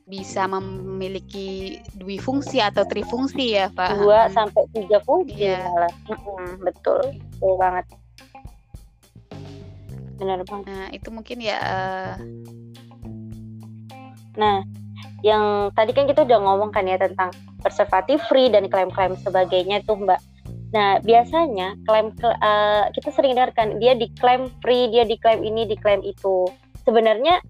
bisa 0.07 0.47
memiliki 0.47 1.81
dua 1.99 2.15
fungsi 2.23 2.63
atau 2.63 2.87
trifungsi 2.87 3.57
ya 3.57 3.67
Pak. 3.73 3.99
Dua 3.99 4.29
sampai 4.31 4.63
tiga 4.71 5.01
fungsi 5.03 5.51
ya. 5.51 5.67
malah. 5.67 5.93
Hmm, 6.07 6.53
betul, 6.63 7.01
betul 7.17 7.53
banget 7.59 7.85
benar 10.17 10.41
banget. 10.43 10.67
Nah 10.67 10.87
itu 10.91 11.09
mungkin 11.13 11.37
ya 11.39 11.57
uh... 11.61 12.15
nah 14.37 14.61
yang 15.25 15.73
tadi 15.73 15.97
kan 15.97 16.05
kita 16.05 16.29
udah 16.29 16.39
ngomong 16.45 16.69
kan 16.69 16.85
ya 16.85 16.97
tentang 17.01 17.33
preservatif 17.61 18.21
free 18.29 18.53
dan 18.53 18.69
klaim-klaim 18.69 19.17
sebagainya 19.17 19.81
tuh 19.85 19.97
mbak. 19.97 20.21
Nah 20.73 21.01
biasanya 21.01 21.73
klaim 21.89 22.13
uh, 22.21 22.85
kita 22.93 23.09
sering 23.13 23.33
dengar 23.33 23.53
kan 23.57 23.81
dia 23.81 23.97
diklaim 23.97 24.49
free 24.61 24.93
dia 24.93 25.05
diklaim 25.05 25.41
ini 25.41 25.65
diklaim 25.65 26.05
itu. 26.05 26.45
Sebenarnya 26.85 27.41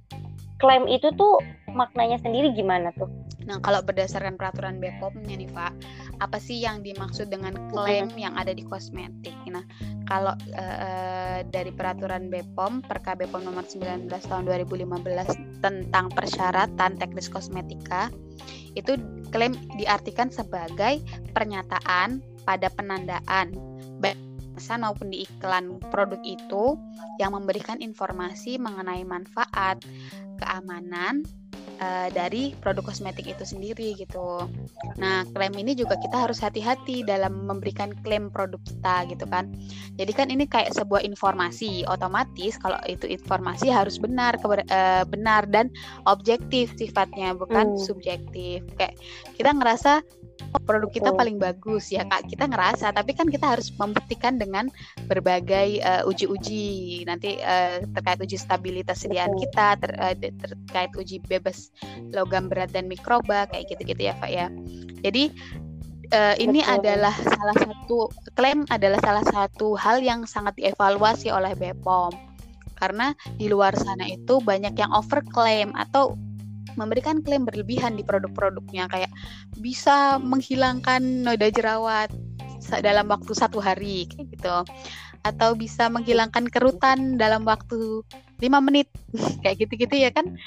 klaim 0.63 0.87
itu 0.87 1.11
tuh 1.15 1.43
maknanya 1.71 2.17
sendiri 2.23 2.55
gimana 2.55 2.89
tuh 2.95 3.26
Nah, 3.47 3.63
kalau 3.63 3.79
berdasarkan 3.79 4.35
peraturan 4.35 4.83
BPOM-nya 4.83 5.39
nih, 5.39 5.49
Pak, 5.49 5.73
apa 6.19 6.37
sih 6.37 6.59
yang 6.59 6.83
dimaksud 6.83 7.31
dengan 7.31 7.55
klaim 7.71 8.11
yang 8.19 8.35
ada 8.35 8.51
di 8.51 8.67
kosmetik? 8.67 9.33
Nah, 9.47 9.63
kalau 10.03 10.35
uh, 10.35 11.39
dari 11.47 11.71
peraturan 11.71 12.27
BPOM, 12.27 12.83
Perka 12.83 13.15
BPOM 13.15 13.47
nomor 13.47 13.63
19 13.63 14.11
tahun 14.11 14.43
2015 14.43 15.63
tentang 15.63 16.11
persyaratan 16.11 16.99
teknis 16.99 17.31
kosmetika, 17.31 18.11
itu 18.75 18.99
klaim 19.31 19.55
diartikan 19.79 20.27
sebagai 20.29 21.01
pernyataan 21.31 22.21
pada 22.43 22.67
penandaan 22.71 23.55
baik 24.03 24.19
maupun 24.81 25.13
di 25.13 25.21
iklan 25.21 25.77
produk 25.93 26.17
itu 26.25 26.77
yang 27.21 27.37
memberikan 27.37 27.77
informasi 27.77 28.57
mengenai 28.57 29.05
manfaat, 29.05 29.77
keamanan, 30.41 31.21
uh, 31.79 32.09
dari 32.11 32.53
produk 32.59 32.91
kosmetik 32.91 33.29
itu 33.29 33.43
sendiri 33.45 33.97
gitu. 33.97 34.45
Nah, 34.97 35.23
klaim 35.33 35.53
ini 35.57 35.73
juga 35.77 35.97
kita 35.97 36.27
harus 36.27 36.41
hati-hati 36.41 37.05
dalam 37.05 37.45
memberikan 37.47 37.93
klaim 38.05 38.29
produk 38.29 38.59
kita 38.65 39.09
gitu 39.13 39.25
kan. 39.29 39.49
Jadi 39.97 40.11
kan 40.13 40.27
ini 40.29 40.45
kayak 40.45 40.73
sebuah 40.75 41.01
informasi, 41.05 41.85
otomatis 41.89 42.57
kalau 42.61 42.77
itu 42.85 43.05
informasi 43.09 43.69
harus 43.69 43.97
benar 43.97 44.37
uh, 44.41 45.03
benar 45.07 45.45
dan 45.49 45.71
objektif 46.05 46.73
sifatnya 46.77 47.33
bukan 47.33 47.77
hmm. 47.77 47.81
subjektif. 47.81 48.65
Kayak 48.77 48.97
kita 49.37 49.51
ngerasa 49.53 50.01
produk 50.65 50.89
kita 50.91 51.09
paling 51.13 51.37
bagus 51.37 51.89
ya 51.91 52.05
kak. 52.07 52.27
Kita 52.29 52.47
ngerasa 52.49 52.91
tapi 52.91 53.13
kan 53.13 53.27
kita 53.27 53.57
harus 53.57 53.71
membuktikan 53.75 54.39
dengan 54.39 54.67
berbagai 55.07 55.81
uh, 55.81 56.03
uji-uji. 56.09 57.03
Nanti 57.07 57.39
uh, 57.41 57.83
terkait 57.97 58.19
uji 58.21 58.37
stabilitas 58.39 59.03
sediaan 59.03 59.35
kita 59.37 59.77
ter, 59.79 59.91
uh, 59.97 60.15
terkait 60.15 60.91
uji 60.97 61.23
bebas 61.25 61.71
logam 62.11 62.47
berat 62.47 62.71
dan 62.71 62.85
mikroba 62.89 63.49
kayak 63.49 63.69
gitu-gitu 63.71 64.09
ya 64.09 64.13
pak 64.17 64.31
ya. 64.31 64.47
Jadi 65.01 65.31
uh, 66.13 66.35
ini 66.39 66.63
Betul. 66.63 66.75
adalah 66.79 67.15
salah 67.15 67.57
satu 67.57 67.97
klaim 68.35 68.63
adalah 68.71 68.99
salah 69.03 69.25
satu 69.25 69.75
hal 69.75 69.99
yang 69.99 70.23
sangat 70.27 70.55
dievaluasi 70.59 71.31
oleh 71.31 71.53
BPOM 71.57 72.27
karena 72.77 73.17
di 73.35 73.49
luar 73.49 73.73
sana 73.73 74.05
itu 74.05 74.37
banyak 74.37 74.77
yang 74.77 74.93
overclaim 74.93 75.73
atau 75.73 76.13
memberikan 76.77 77.25
klaim 77.25 77.43
berlebihan 77.43 77.97
di 77.97 78.05
produk-produknya. 78.05 78.87
Kayak 78.87 79.11
bisa 79.57 80.21
menghilangkan 80.21 81.01
noda 81.25 81.49
jerawat 81.49 82.13
dalam 82.81 83.09
waktu 83.09 83.31
satu 83.33 83.57
hari 83.57 84.05
kayak 84.07 84.37
gitu. 84.37 84.57
Atau 85.25 85.57
bisa 85.57 85.89
menghilangkan 85.91 86.47
kerutan 86.47 87.19
dalam 87.19 87.43
waktu 87.43 88.05
lima 88.37 88.61
menit 88.61 88.85
kayak 89.43 89.65
gitu-gitu 89.65 89.97
ya 89.97 90.13
kan? 90.13 90.37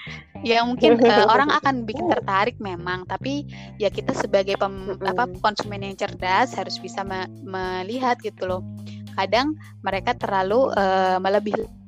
Ya 0.46 0.62
mungkin 0.62 1.02
uh, 1.02 1.26
orang 1.34 1.50
akan 1.50 1.84
bikin 1.84 2.06
tertarik 2.08 2.56
memang 2.62 3.04
tapi 3.04 3.44
ya 3.76 3.90
kita 3.90 4.14
sebagai 4.14 4.56
pem, 4.56 4.96
apa 5.02 5.28
konsumen 5.42 5.84
yang 5.84 5.98
cerdas 5.98 6.54
harus 6.54 6.78
bisa 6.78 7.02
me 7.02 7.26
melihat 7.44 8.16
gitu 8.22 8.46
loh 8.46 8.62
kadang 9.16 9.56
mereka 9.82 10.14
terlalu 10.16 10.70
uh, 10.74 11.18
melebihi 11.22 11.80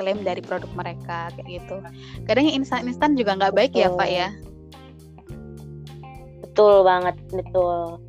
klaim 0.00 0.24
dari 0.24 0.40
produk 0.40 0.68
mereka 0.72 1.28
kayak 1.36 1.60
gitu. 1.60 1.76
Kadang 2.24 2.44
yang 2.48 2.64
instan-instan 2.64 3.12
juga 3.16 3.36
nggak 3.36 3.54
baik 3.54 3.72
ya 3.76 3.92
Pak 3.92 4.08
ya. 4.08 4.28
Betul 6.44 6.88
banget, 6.88 7.16
betul. 7.28 8.00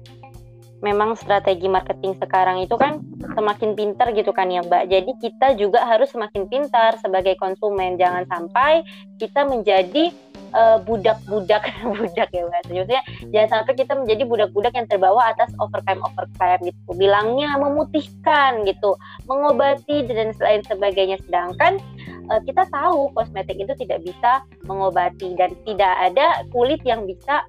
Memang 0.80 1.18
strategi 1.18 1.66
marketing 1.66 2.16
sekarang 2.22 2.62
itu 2.62 2.78
kan 2.78 3.02
semakin 3.34 3.74
pintar 3.74 4.14
gitu 4.14 4.30
kan 4.30 4.48
ya 4.48 4.62
Mbak. 4.62 4.84
Jadi 4.94 5.12
kita 5.20 5.58
juga 5.58 5.84
harus 5.84 6.14
semakin 6.14 6.46
pintar 6.48 6.96
sebagai 7.02 7.34
konsumen. 7.42 7.98
Jangan 7.98 8.30
sampai 8.30 8.86
kita 9.18 9.44
menjadi 9.50 10.14
uh, 10.54 10.78
budak-budak 10.84 11.64
budak 11.98 12.30
ya 12.32 12.44
mas. 12.48 12.66
Maksudnya 12.68 13.02
jangan 13.34 13.50
sampai 13.50 13.74
kita 13.76 13.94
menjadi 13.98 14.24
budak-budak 14.28 14.74
yang 14.76 14.88
terbawa 14.88 15.34
atas 15.34 15.52
overclaim 15.60 16.00
overclaim 16.04 16.60
gitu. 16.72 16.92
Bilangnya 16.96 17.58
memutihkan 17.60 18.64
gitu 18.68 18.96
mengobati 19.26 20.06
dan 20.08 20.32
lain 20.38 20.62
sebagainya. 20.68 21.18
Sedangkan 21.26 21.80
uh, 22.32 22.42
kita 22.44 22.68
tahu 22.70 23.12
kosmetik 23.18 23.58
itu 23.58 23.74
tidak 23.80 24.04
bisa 24.06 24.44
mengobati 24.68 25.36
dan 25.36 25.52
tidak 25.68 25.94
ada 26.00 26.46
kulit 26.54 26.80
yang 26.88 27.04
bisa 27.04 27.44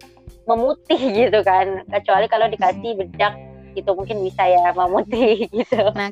memutih 0.49 0.99
gitu 1.27 1.41
kan. 1.45 1.85
Kecuali 1.91 2.27
kalau 2.27 2.47
dikasih 2.51 2.99
bedak 2.99 3.35
gitu 3.77 3.95
mungkin 3.95 4.25
bisa 4.25 4.43
ya 4.49 4.73
memutih 4.75 5.47
gitu. 5.59 5.83
Nah 5.95 6.11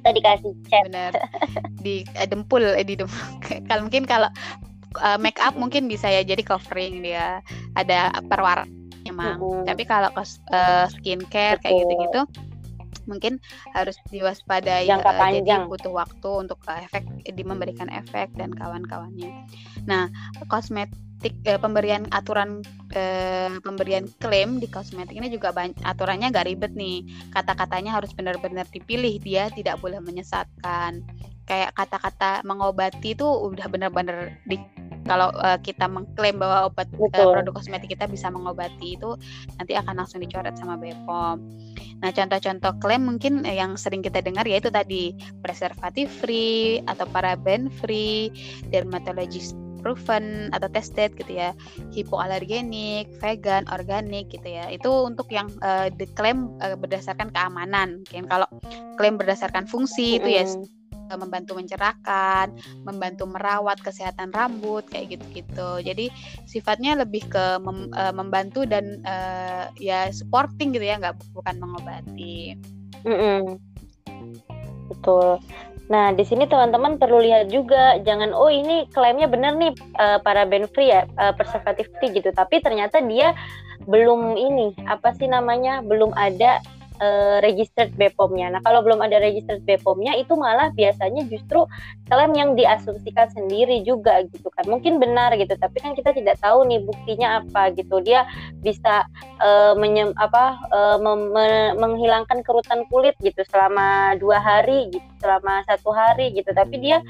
atau 0.00 0.12
dikasih 0.16 0.52
cat. 0.72 0.84
benar. 0.88 1.12
Di 1.84 2.02
eh, 2.16 2.26
dempul 2.28 2.64
eh, 2.64 2.84
di 2.84 2.96
dempul 2.96 3.20
kalau 3.68 3.84
mungkin 3.84 4.08
kalau 4.08 4.32
uh, 4.98 5.18
make 5.20 5.38
up 5.38 5.54
mungkin 5.54 5.86
bisa 5.86 6.10
ya 6.10 6.26
jadi 6.26 6.42
covering 6.42 7.04
dia. 7.04 7.44
Ada 7.78 8.18
perwarna 8.26 8.80
emang. 9.08 9.38
Mm-hmm. 9.40 9.64
tapi 9.66 9.82
kalau 9.88 10.10
uh, 10.14 10.86
skincare 10.92 11.56
Betul. 11.60 11.64
kayak 11.64 11.76
gitu-gitu 11.84 12.22
mungkin 13.08 13.42
harus 13.74 13.96
diwaspadai 14.12 14.86
jangka 14.86 15.12
panjang 15.18 15.66
jadi 15.66 15.70
butuh 15.70 15.92
waktu 15.94 16.30
untuk 16.46 16.62
uh, 16.70 16.78
efek 16.78 17.02
di 17.26 17.42
memberikan 17.42 17.90
efek 17.90 18.30
dan 18.38 18.54
kawan-kawannya. 18.54 19.50
Nah 19.88 20.06
kosmetik 20.46 21.34
pemberian 21.58 22.06
aturan 22.14 22.62
eh, 22.94 23.50
pemberian 23.66 24.06
klaim 24.22 24.62
di 24.62 24.70
kosmetik 24.70 25.18
ini 25.18 25.26
juga 25.26 25.50
banyak, 25.50 25.82
aturannya 25.82 26.30
gak 26.30 26.46
ribet 26.46 26.72
nih. 26.78 27.02
Kata-katanya 27.34 27.98
harus 27.98 28.14
benar-benar 28.14 28.68
dipilih 28.70 29.18
dia 29.18 29.50
tidak 29.50 29.82
boleh 29.82 29.98
menyesatkan 29.98 31.02
kayak 31.50 31.74
kata-kata 31.74 32.46
mengobati 32.46 33.18
itu 33.18 33.26
udah 33.26 33.66
benar-benar 33.66 34.38
di 34.46 34.62
kalau 35.10 35.34
uh, 35.42 35.58
kita 35.58 35.90
mengklaim 35.90 36.38
bahwa 36.38 36.70
obat 36.70 36.86
uh, 36.94 37.10
produk 37.10 37.50
kosmetik 37.50 37.98
kita 37.98 38.06
bisa 38.06 38.30
mengobati 38.30 38.94
itu 38.94 39.18
nanti 39.58 39.74
akan 39.74 39.98
langsung 39.98 40.22
dicoret 40.22 40.54
sama 40.54 40.78
BPOM. 40.78 41.42
Nah, 41.98 42.10
contoh-contoh 42.14 42.78
klaim 42.78 43.02
mungkin 43.10 43.42
yang 43.42 43.74
sering 43.74 44.06
kita 44.06 44.22
dengar 44.22 44.46
yaitu 44.46 44.70
tadi 44.70 45.10
preservatif 45.42 46.06
free 46.22 46.78
atau 46.86 47.10
paraben 47.10 47.66
free, 47.82 48.30
dermatologist 48.70 49.58
proven 49.82 50.52
atau 50.54 50.68
tested 50.70 51.10
gitu 51.16 51.40
ya, 51.40 51.56
hipoalergenik, 51.90 53.10
vegan, 53.18 53.66
organik 53.72 54.30
gitu 54.30 54.46
ya. 54.46 54.70
Itu 54.70 55.08
untuk 55.08 55.26
yang 55.32 55.50
uh, 55.64 55.90
diklaim 55.90 56.54
uh, 56.62 56.78
berdasarkan 56.78 57.34
keamanan. 57.34 58.06
Mungkin 58.06 58.28
kalau 58.30 58.46
klaim 59.00 59.18
berdasarkan 59.18 59.66
fungsi 59.66 60.06
mm 60.06 60.12
-hmm. 60.14 60.18
itu 60.20 60.28
ya 60.30 60.44
membantu 61.16 61.56
mencerahkan, 61.56 62.54
membantu 62.84 63.24
merawat 63.26 63.80
kesehatan 63.80 64.30
rambut 64.30 64.86
kayak 64.86 65.16
gitu-gitu. 65.16 65.82
Jadi 65.82 66.12
sifatnya 66.46 66.98
lebih 66.98 67.26
ke 67.26 67.58
mem, 67.62 67.90
uh, 67.96 68.14
membantu 68.14 68.68
dan 68.68 69.00
uh, 69.02 69.72
ya 69.80 70.12
supporting 70.12 70.76
gitu 70.76 70.84
ya, 70.84 71.00
nggak 71.00 71.16
bukan 71.32 71.56
mengobati. 71.58 72.54
Mm 73.02 73.16
-mm. 73.16 73.40
Betul. 74.90 75.40
Nah, 75.90 76.14
di 76.14 76.22
sini 76.22 76.46
teman-teman 76.46 77.02
perlu 77.02 77.18
lihat 77.18 77.50
juga, 77.50 77.98
jangan 78.06 78.30
oh 78.30 78.46
ini 78.46 78.86
klaimnya 78.94 79.26
benar 79.26 79.58
nih 79.58 79.74
uh, 79.98 80.22
para 80.22 80.46
band 80.46 80.70
free 80.70 80.94
ya, 80.94 81.02
uh, 81.18 81.34
preservatif 81.34 81.90
free 81.98 82.14
gitu, 82.14 82.30
tapi 82.30 82.62
ternyata 82.62 83.02
dia 83.02 83.34
belum 83.90 84.38
ini 84.38 84.86
apa 84.86 85.10
sih 85.18 85.26
namanya, 85.26 85.82
belum 85.82 86.14
ada 86.14 86.62
uh, 87.00 87.40
registered 87.42 87.90
BPOM-nya. 87.96 88.54
Nah, 88.54 88.60
kalau 88.62 88.84
belum 88.84 89.00
ada 89.00 89.18
registered 89.18 89.64
BPOM-nya 89.64 90.20
itu 90.20 90.36
malah 90.36 90.70
biasanya 90.76 91.26
justru 91.26 91.64
klaim 92.06 92.36
yang 92.36 92.54
diasumsikan 92.54 93.32
sendiri 93.32 93.82
juga 93.82 94.22
gitu 94.28 94.52
kan. 94.52 94.68
Mungkin 94.68 95.00
benar 95.00 95.34
gitu, 95.34 95.56
tapi 95.56 95.80
kan 95.80 95.96
kita 95.96 96.14
tidak 96.14 96.38
tahu 96.38 96.62
nih 96.68 96.80
buktinya 96.84 97.42
apa 97.42 97.72
gitu. 97.74 97.98
Dia 98.04 98.28
bisa 98.60 99.08
uh, 99.40 99.72
menye 99.74 100.12
apa 100.20 100.60
uh, 100.70 100.98
menghilangkan 101.74 102.44
kerutan 102.44 102.84
kulit 102.92 103.16
gitu 103.24 103.40
selama 103.48 104.14
dua 104.20 104.38
hari 104.38 104.92
gitu, 104.92 105.08
selama 105.18 105.64
satu 105.66 105.90
hari 105.90 106.36
gitu. 106.36 106.52
Tapi 106.52 106.76
dia 106.78 107.00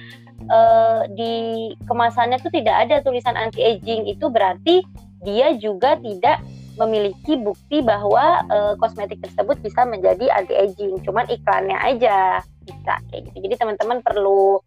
uh, 0.48 1.04
di 1.12 1.68
kemasannya 1.84 2.38
tuh 2.40 2.54
tidak 2.54 2.88
ada 2.88 3.02
tulisan 3.02 3.34
anti 3.34 3.60
aging 3.60 4.06
itu 4.08 4.30
berarti 4.30 4.86
dia 5.20 5.52
juga 5.60 6.00
tidak 6.00 6.40
memiliki 6.80 7.36
bukti 7.36 7.84
bahwa 7.84 8.44
uh, 8.48 8.74
kosmetik 8.80 9.20
tersebut 9.20 9.60
bisa 9.60 9.84
menjadi 9.84 10.32
anti 10.32 10.56
aging. 10.56 10.96
Cuman 11.04 11.28
iklannya 11.28 11.76
aja 11.76 12.40
bisa 12.64 12.92
kayak 13.12 13.28
gitu. 13.30 13.36
Jadi 13.48 13.54
teman-teman 13.60 14.00
perlu 14.00 14.64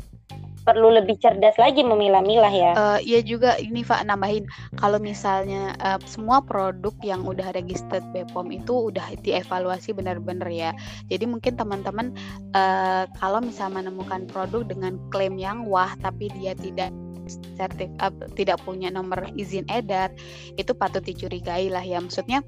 perlu 0.64 0.96
lebih 0.96 1.20
cerdas 1.20 1.60
lagi 1.60 1.84
memilah-milah 1.84 2.54
ya. 2.56 2.72
Uh, 2.74 3.00
iya 3.04 3.20
juga 3.20 3.60
ini 3.60 3.84
Pak 3.84 4.08
nambahin 4.08 4.48
kalau 4.80 4.98
misalnya 4.98 5.76
uh, 5.84 6.00
semua 6.08 6.40
produk 6.40 6.96
yang 7.04 7.28
udah 7.28 7.52
registered 7.52 8.04
BPOM 8.16 8.50
itu 8.56 8.90
udah 8.90 9.04
dievaluasi 9.22 9.92
benar-benar 9.92 10.48
ya. 10.48 10.72
Jadi 11.12 11.28
mungkin 11.28 11.60
teman-teman 11.60 12.16
uh, 12.56 13.06
kalau 13.20 13.44
misalnya 13.44 13.84
menemukan 13.84 14.24
produk 14.32 14.64
dengan 14.64 14.96
klaim 15.12 15.36
yang 15.36 15.68
wah 15.68 15.92
tapi 16.00 16.32
dia 16.40 16.56
tidak 16.56 16.96
sertif 17.30 17.90
uh, 18.02 18.12
tidak 18.34 18.60
punya 18.64 18.90
nomor 18.90 19.24
izin 19.38 19.66
edar 19.72 20.12
itu 20.60 20.72
patut 20.76 21.04
dicurigai 21.04 21.72
lah 21.72 21.84
ya 21.84 22.00
maksudnya 22.00 22.42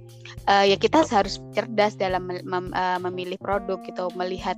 uh, 0.47 0.65
ya 0.65 0.75
kita 0.79 1.03
harus 1.07 1.39
cerdas 1.55 1.95
dalam 1.95 2.27
mem, 2.27 2.71
uh, 2.73 2.99
memilih 2.99 3.39
produk 3.39 3.79
gitu 3.85 4.11
melihat 4.15 4.57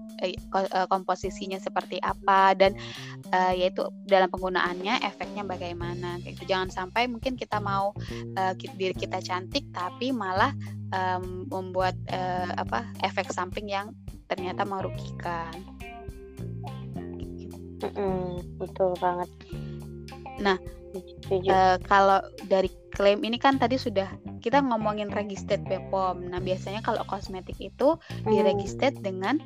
uh, 0.53 0.87
komposisinya 0.89 1.57
seperti 1.61 2.01
apa 2.01 2.57
dan 2.57 2.73
uh, 3.33 3.53
yaitu 3.53 3.85
dalam 4.07 4.29
penggunaannya 4.31 5.03
efeknya 5.05 5.43
bagaimana 5.45 6.19
gitu 6.23 6.47
jangan 6.47 6.69
sampai 6.69 7.05
mungkin 7.09 7.35
kita 7.35 7.61
mau 7.61 7.93
uh, 8.37 8.53
diri 8.57 8.95
kita 8.95 9.19
cantik 9.21 9.67
tapi 9.73 10.13
malah 10.13 10.53
um, 10.93 11.47
membuat 11.49 11.95
uh, 12.11 12.51
apa 12.57 12.87
efek 13.03 13.31
samping 13.31 13.71
yang 13.71 13.91
ternyata 14.27 14.67
merugikan. 14.67 15.55
Mm 17.77 17.91
-mm, 17.93 18.25
betul 18.57 18.91
banget. 18.97 19.29
Nah, 20.37 20.57
uh, 21.31 21.77
kalau 21.85 22.21
dari 22.45 22.69
klaim 22.93 23.21
ini 23.25 23.37
kan 23.37 23.57
tadi 23.61 23.77
sudah 23.77 24.07
kita 24.41 24.61
ngomongin 24.61 25.09
registered 25.13 25.65
BPOM. 25.65 26.29
Nah, 26.29 26.39
biasanya 26.41 26.81
kalau 26.81 27.01
kosmetik 27.05 27.57
itu 27.59 27.97
hmm. 27.97 28.29
diregistered 28.29 28.95
dengan 29.01 29.41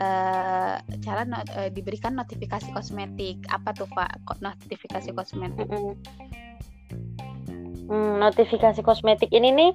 uh, 0.00 0.76
cara 0.80 1.22
not, 1.28 1.48
uh, 1.56 1.68
diberikan 1.68 2.16
notifikasi 2.16 2.68
kosmetik. 2.72 3.40
Apa 3.52 3.76
tuh 3.76 3.88
Pak? 3.92 4.20
Notifikasi 4.40 5.12
kosmetik. 5.12 5.68
Hmm. 5.68 5.96
Hmm, 7.92 8.24
notifikasi 8.24 8.80
kosmetik 8.80 9.28
ini 9.34 9.52
nih 9.52 9.70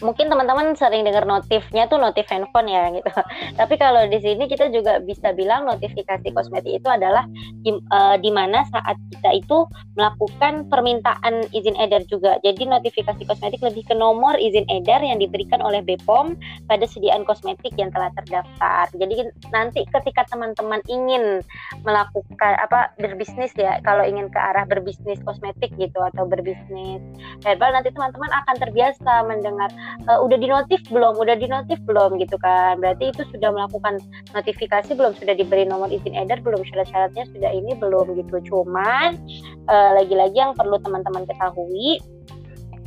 mungkin 0.00 0.32
teman-teman 0.32 0.72
sering 0.76 1.04
dengar 1.04 1.24
notifnya 1.24 1.86
tuh 1.88 2.00
notif 2.00 2.26
handphone 2.28 2.68
ya 2.68 2.88
gitu. 2.92 3.08
Tapi 3.60 3.74
kalau 3.76 4.04
di 4.08 4.18
sini 4.20 4.48
kita 4.48 4.72
juga 4.72 5.00
bisa 5.00 5.32
bilang 5.36 5.68
notifikasi 5.68 6.26
kosmetik 6.32 6.80
itu 6.80 6.88
adalah 6.88 7.24
di, 7.64 7.76
uh, 7.92 8.16
di 8.20 8.30
mana 8.32 8.64
saat 8.68 8.96
kita 9.12 9.30
itu 9.36 9.64
melakukan 9.96 10.66
permintaan 10.68 11.48
izin 11.52 11.76
edar 11.76 12.04
juga. 12.08 12.40
Jadi 12.42 12.66
notifikasi 12.66 13.22
kosmetik 13.24 13.60
lebih 13.60 13.84
ke 13.86 13.94
nomor 13.96 14.36
izin 14.40 14.64
edar 14.68 15.04
yang 15.04 15.20
diberikan 15.20 15.60
oleh 15.60 15.84
BPOM 15.84 16.36
pada 16.66 16.84
sediaan 16.88 17.22
kosmetik 17.24 17.72
yang 17.76 17.92
telah 17.92 18.08
terdaftar. 18.16 18.88
Jadi 18.96 19.28
nanti 19.52 19.84
ketika 19.88 20.24
teman-teman 20.32 20.80
ingin 20.88 21.44
melakukan 21.84 22.52
apa 22.60 22.92
berbisnis 22.96 23.52
ya, 23.54 23.78
kalau 23.84 24.02
ingin 24.04 24.32
ke 24.32 24.38
arah 24.40 24.64
berbisnis 24.64 25.20
kosmetik 25.24 25.72
gitu 25.76 26.00
atau 26.00 26.24
berbisnis 26.24 27.02
herbal 27.44 27.72
nanti 27.72 27.90
teman-teman 27.92 28.30
akan 28.30 28.56
terbiasa 28.60 29.12
mendengar 29.26 29.70
uh, 30.08 30.18
udah 30.22 30.36
dinotif 30.38 30.80
belum? 30.88 31.16
Udah 31.18 31.36
dinotif 31.36 31.78
belum 31.86 32.18
gitu 32.20 32.36
kan? 32.40 32.78
Berarti 32.78 33.10
itu 33.12 33.22
sudah 33.30 33.50
melakukan 33.50 33.98
notifikasi 34.32 34.90
belum 34.94 35.12
sudah 35.16 35.34
diberi 35.34 35.66
nomor 35.66 35.90
izin 35.90 36.14
edar 36.16 36.38
belum 36.40 36.62
syarat-syaratnya 36.68 37.24
sudah 37.30 37.50
ini 37.50 37.76
belum 37.76 38.14
gitu. 38.18 38.36
Cuman 38.50 39.18
uh, 39.66 39.90
lagi-lagi 39.98 40.36
yang 40.36 40.52
perlu 40.54 40.78
teman-teman 40.80 41.26
ketahui 41.26 41.98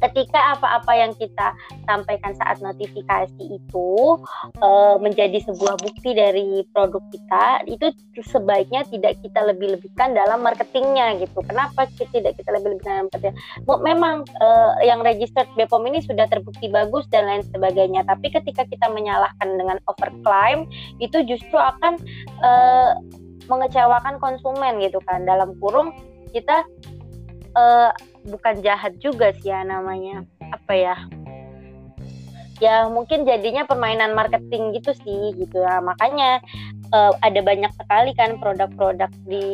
ketika 0.01 0.57
apa-apa 0.57 0.91
yang 0.95 1.11
kita 1.15 1.53
sampaikan 1.85 2.33
saat 2.35 2.59
notifikasi 2.59 3.43
itu 3.43 3.89
e, 4.57 4.69
menjadi 4.99 5.39
sebuah 5.45 5.79
bukti 5.79 6.15
dari 6.15 6.65
produk 6.73 7.03
kita 7.13 7.45
itu 7.69 7.93
sebaiknya 8.23 8.83
tidak 8.89 9.19
kita 9.21 9.39
lebih-lebihkan 9.53 10.15
dalam 10.17 10.41
marketingnya 10.41 11.21
gitu. 11.21 11.39
Kenapa 11.45 11.87
tidak 11.99 12.35
kita 12.39 12.49
lebih-lebihkan 12.55 13.03
dalam 13.03 13.07
marketing? 13.11 13.35
Memang 13.67 14.15
e, 14.27 14.47
yang 14.87 15.05
registered 15.05 15.47
BPOM 15.55 15.85
ini 15.91 15.99
sudah 16.03 16.25
terbukti 16.27 16.67
bagus 16.71 17.05
dan 17.13 17.29
lain 17.29 17.43
sebagainya. 17.51 18.03
Tapi 18.07 18.31
ketika 18.33 18.65
kita 18.67 18.89
menyalahkan 18.91 19.59
dengan 19.59 19.77
overclaim 19.85 20.65
itu 20.97 21.21
justru 21.27 21.55
akan 21.59 21.99
e, 22.41 22.51
mengecewakan 23.47 24.19
konsumen 24.19 24.79
gitu 24.79 24.99
kan. 25.03 25.27
Dalam 25.27 25.55
kurung 25.59 25.91
kita 26.33 26.65
uh, 27.57 27.91
bukan 28.27 28.63
jahat 28.63 28.95
juga 28.99 29.31
sih 29.39 29.51
ya 29.51 29.63
namanya. 29.63 30.23
Apa 30.51 30.73
ya? 30.73 30.95
Ya 32.61 32.87
mungkin 32.87 33.27
jadinya 33.27 33.67
permainan 33.67 34.15
marketing 34.15 34.77
gitu 34.77 34.95
sih 34.95 35.35
gitu 35.35 35.57
ya 35.59 35.83
makanya 35.83 36.39
uh, 36.95 37.11
ada 37.19 37.43
banyak 37.43 37.73
sekali 37.75 38.15
kan 38.15 38.39
produk-produk 38.39 39.11
di 39.27 39.47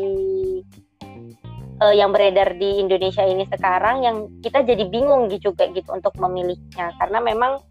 uh, 1.81 1.93
yang 1.95 2.11
beredar 2.13 2.53
di 2.59 2.83
Indonesia 2.83 3.23
ini 3.25 3.47
sekarang 3.49 4.03
yang 4.05 4.17
kita 4.43 4.61
jadi 4.61 4.85
bingung 4.85 5.31
gitu 5.31 5.51
juga 5.51 5.71
gitu 5.71 5.89
untuk 5.95 6.13
memilihnya. 6.19 6.93
Karena 6.99 7.19
memang 7.23 7.63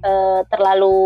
uh, 0.00 0.40
terlalu 0.48 0.96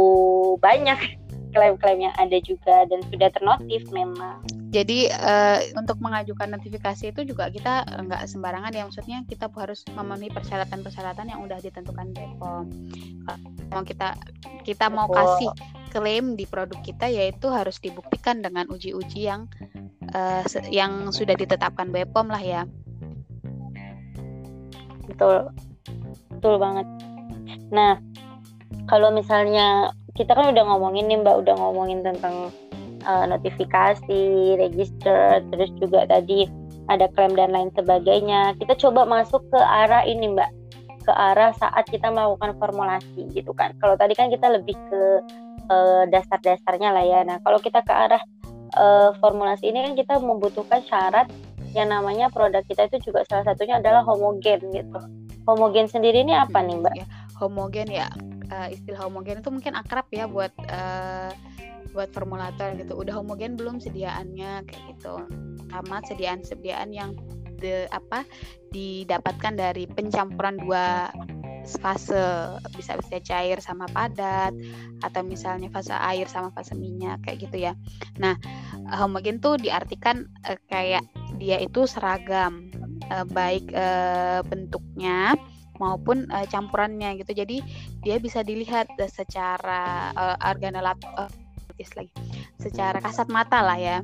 banyak 0.60 1.25
klaim-klaim 1.57 2.05
yang 2.05 2.14
ada 2.21 2.37
juga 2.45 2.85
dan 2.85 3.01
sudah 3.09 3.33
ternotif 3.33 3.88
memang. 3.88 4.45
Jadi 4.69 5.09
uh, 5.09 5.64
untuk 5.81 5.97
mengajukan 6.05 6.53
notifikasi 6.53 7.09
itu 7.09 7.25
juga 7.25 7.49
kita 7.49 7.88
nggak 8.05 8.29
sembarangan 8.29 8.77
ya 8.77 8.85
maksudnya 8.85 9.25
kita 9.25 9.49
harus 9.49 9.81
memenuhi 9.97 10.29
persyaratan-persyaratan 10.29 11.33
yang 11.33 11.40
udah 11.40 11.57
ditentukan 11.64 12.12
BPOM. 12.12 12.64
Kalau 13.73 13.85
kita 13.88 14.12
kita 14.69 14.92
mau 14.92 15.09
kasih 15.09 15.49
klaim 15.88 16.37
di 16.37 16.45
produk 16.45 16.77
kita 16.85 17.09
yaitu 17.09 17.49
harus 17.49 17.81
dibuktikan 17.81 18.45
dengan 18.45 18.69
uji-uji 18.69 19.25
yang 19.25 19.49
uh, 20.12 20.45
yang 20.69 21.09
sudah 21.09 21.33
ditetapkan 21.33 21.88
BPOM 21.88 22.29
lah 22.29 22.42
ya. 22.45 22.62
Betul. 25.09 25.57
Betul 26.37 26.61
banget. 26.61 26.87
Nah, 27.73 27.97
kalau 28.92 29.09
misalnya 29.14 29.97
kita 30.16 30.33
kan 30.33 30.50
udah 30.50 30.64
ngomongin 30.64 31.07
nih 31.07 31.20
Mbak, 31.20 31.37
udah 31.44 31.55
ngomongin 31.61 32.00
tentang 32.00 32.50
uh, 33.05 33.24
notifikasi, 33.29 34.57
register, 34.57 35.44
terus 35.52 35.70
juga 35.76 36.09
tadi 36.09 36.48
ada 36.88 37.07
klaim 37.12 37.37
dan 37.37 37.52
lain 37.52 37.70
sebagainya. 37.76 38.57
Kita 38.57 38.74
coba 38.81 39.05
masuk 39.05 39.44
ke 39.52 39.61
arah 39.61 40.02
ini 40.09 40.33
Mbak, 40.33 40.50
ke 41.05 41.12
arah 41.12 41.52
saat 41.61 41.85
kita 41.92 42.09
melakukan 42.09 42.57
formulasi 42.57 43.29
gitu 43.37 43.52
kan. 43.52 43.76
Kalau 43.79 43.94
tadi 43.94 44.16
kan 44.16 44.33
kita 44.33 44.48
lebih 44.48 44.74
ke 44.88 45.02
uh, 45.68 46.02
dasar-dasarnya 46.09 46.90
lah 46.90 47.05
ya. 47.05 47.20
Nah, 47.22 47.37
kalau 47.44 47.61
kita 47.61 47.85
ke 47.85 47.92
arah 47.92 48.22
uh, 48.81 49.12
formulasi 49.20 49.68
ini 49.68 49.85
kan 49.85 49.92
kita 49.94 50.14
membutuhkan 50.18 50.81
syarat 50.88 51.29
yang 51.76 51.92
namanya 51.92 52.33
produk 52.33 52.64
kita 52.64 52.88
itu 52.88 53.12
juga 53.12 53.20
salah 53.29 53.44
satunya 53.52 53.76
adalah 53.76 54.00
homogen 54.00 54.64
gitu. 54.72 54.98
Homogen 55.44 55.87
sendiri 55.87 56.24
ini 56.24 56.33
apa 56.35 56.59
nih 56.64 56.81
Mbak? 56.81 56.94
Ya, 56.96 57.07
homogen 57.38 57.87
ya 57.92 58.09
uh, 58.50 58.68
istilah 58.70 59.06
homogen 59.06 59.40
itu 59.40 59.50
mungkin 59.50 59.74
akrab 59.74 60.06
ya 60.14 60.26
buat 60.26 60.52
uh, 60.70 61.30
buat 61.96 62.12
formulator 62.12 62.76
gitu. 62.76 62.92
Udah 62.98 63.16
homogen 63.16 63.56
belum 63.56 63.80
sediaannya 63.80 64.68
kayak 64.68 64.85
gitu. 64.96 65.24
Sama 65.72 66.04
sediaan-sediaan 66.04 66.92
yang 66.92 67.16
de, 67.56 67.88
apa 67.88 68.28
didapatkan 68.70 69.56
dari 69.56 69.88
pencampuran 69.88 70.61
dua 70.61 71.09
fase 71.66 72.14
bisa 72.78 72.94
bisa 72.94 73.18
cair 73.26 73.59
sama 73.59 73.90
padat 73.90 74.54
atau 75.02 75.26
misalnya 75.26 75.66
fase 75.66 75.90
air 75.90 76.30
sama 76.30 76.54
fase 76.54 76.78
minyak 76.78 77.26
kayak 77.26 77.48
gitu 77.48 77.56
ya. 77.59 77.72
Nah, 78.22 78.38
homogen 78.94 79.42
tuh 79.42 79.59
diartikan 79.59 80.30
uh, 80.46 80.54
kayak 80.70 81.02
dia 81.42 81.59
itu 81.59 81.85
seragam 81.90 82.70
uh, 83.11 83.26
baik 83.26 83.66
uh, 83.74 84.46
bentuknya 84.46 85.35
maupun 85.78 86.28
uh, 86.32 86.46
campurannya 86.48 87.20
gitu. 87.20 87.32
Jadi 87.36 87.62
dia 88.02 88.16
bisa 88.18 88.42
dilihat 88.42 88.90
uh, 88.98 89.10
secara 89.10 90.12
uh, 90.16 90.36
organolat 90.44 90.98
uh, 91.16 91.30
lagi, 91.76 92.12
secara 92.56 92.98
kasat 93.04 93.28
mata 93.28 93.60
lah 93.60 93.78
ya. 93.78 93.98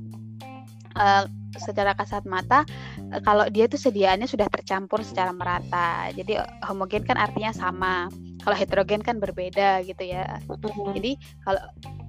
Uh, 0.92 1.24
secara 1.56 1.96
kasat 1.96 2.24
mata 2.28 2.68
uh, 3.12 3.20
kalau 3.24 3.48
dia 3.48 3.64
tuh 3.68 3.80
sediaannya 3.80 4.28
sudah 4.28 4.48
tercampur 4.48 5.00
secara 5.04 5.32
merata. 5.32 6.12
Jadi 6.12 6.37
homogen 6.64 7.04
kan 7.04 7.16
artinya 7.16 7.52
sama. 7.52 8.08
Kalau 8.42 8.56
heterogen 8.58 9.00
kan 9.00 9.22
berbeda 9.22 9.87
gitu 9.87 10.02
ya. 10.02 10.40
Mm-hmm. 10.48 10.92
Jadi 10.98 11.12
kalau 11.46 11.62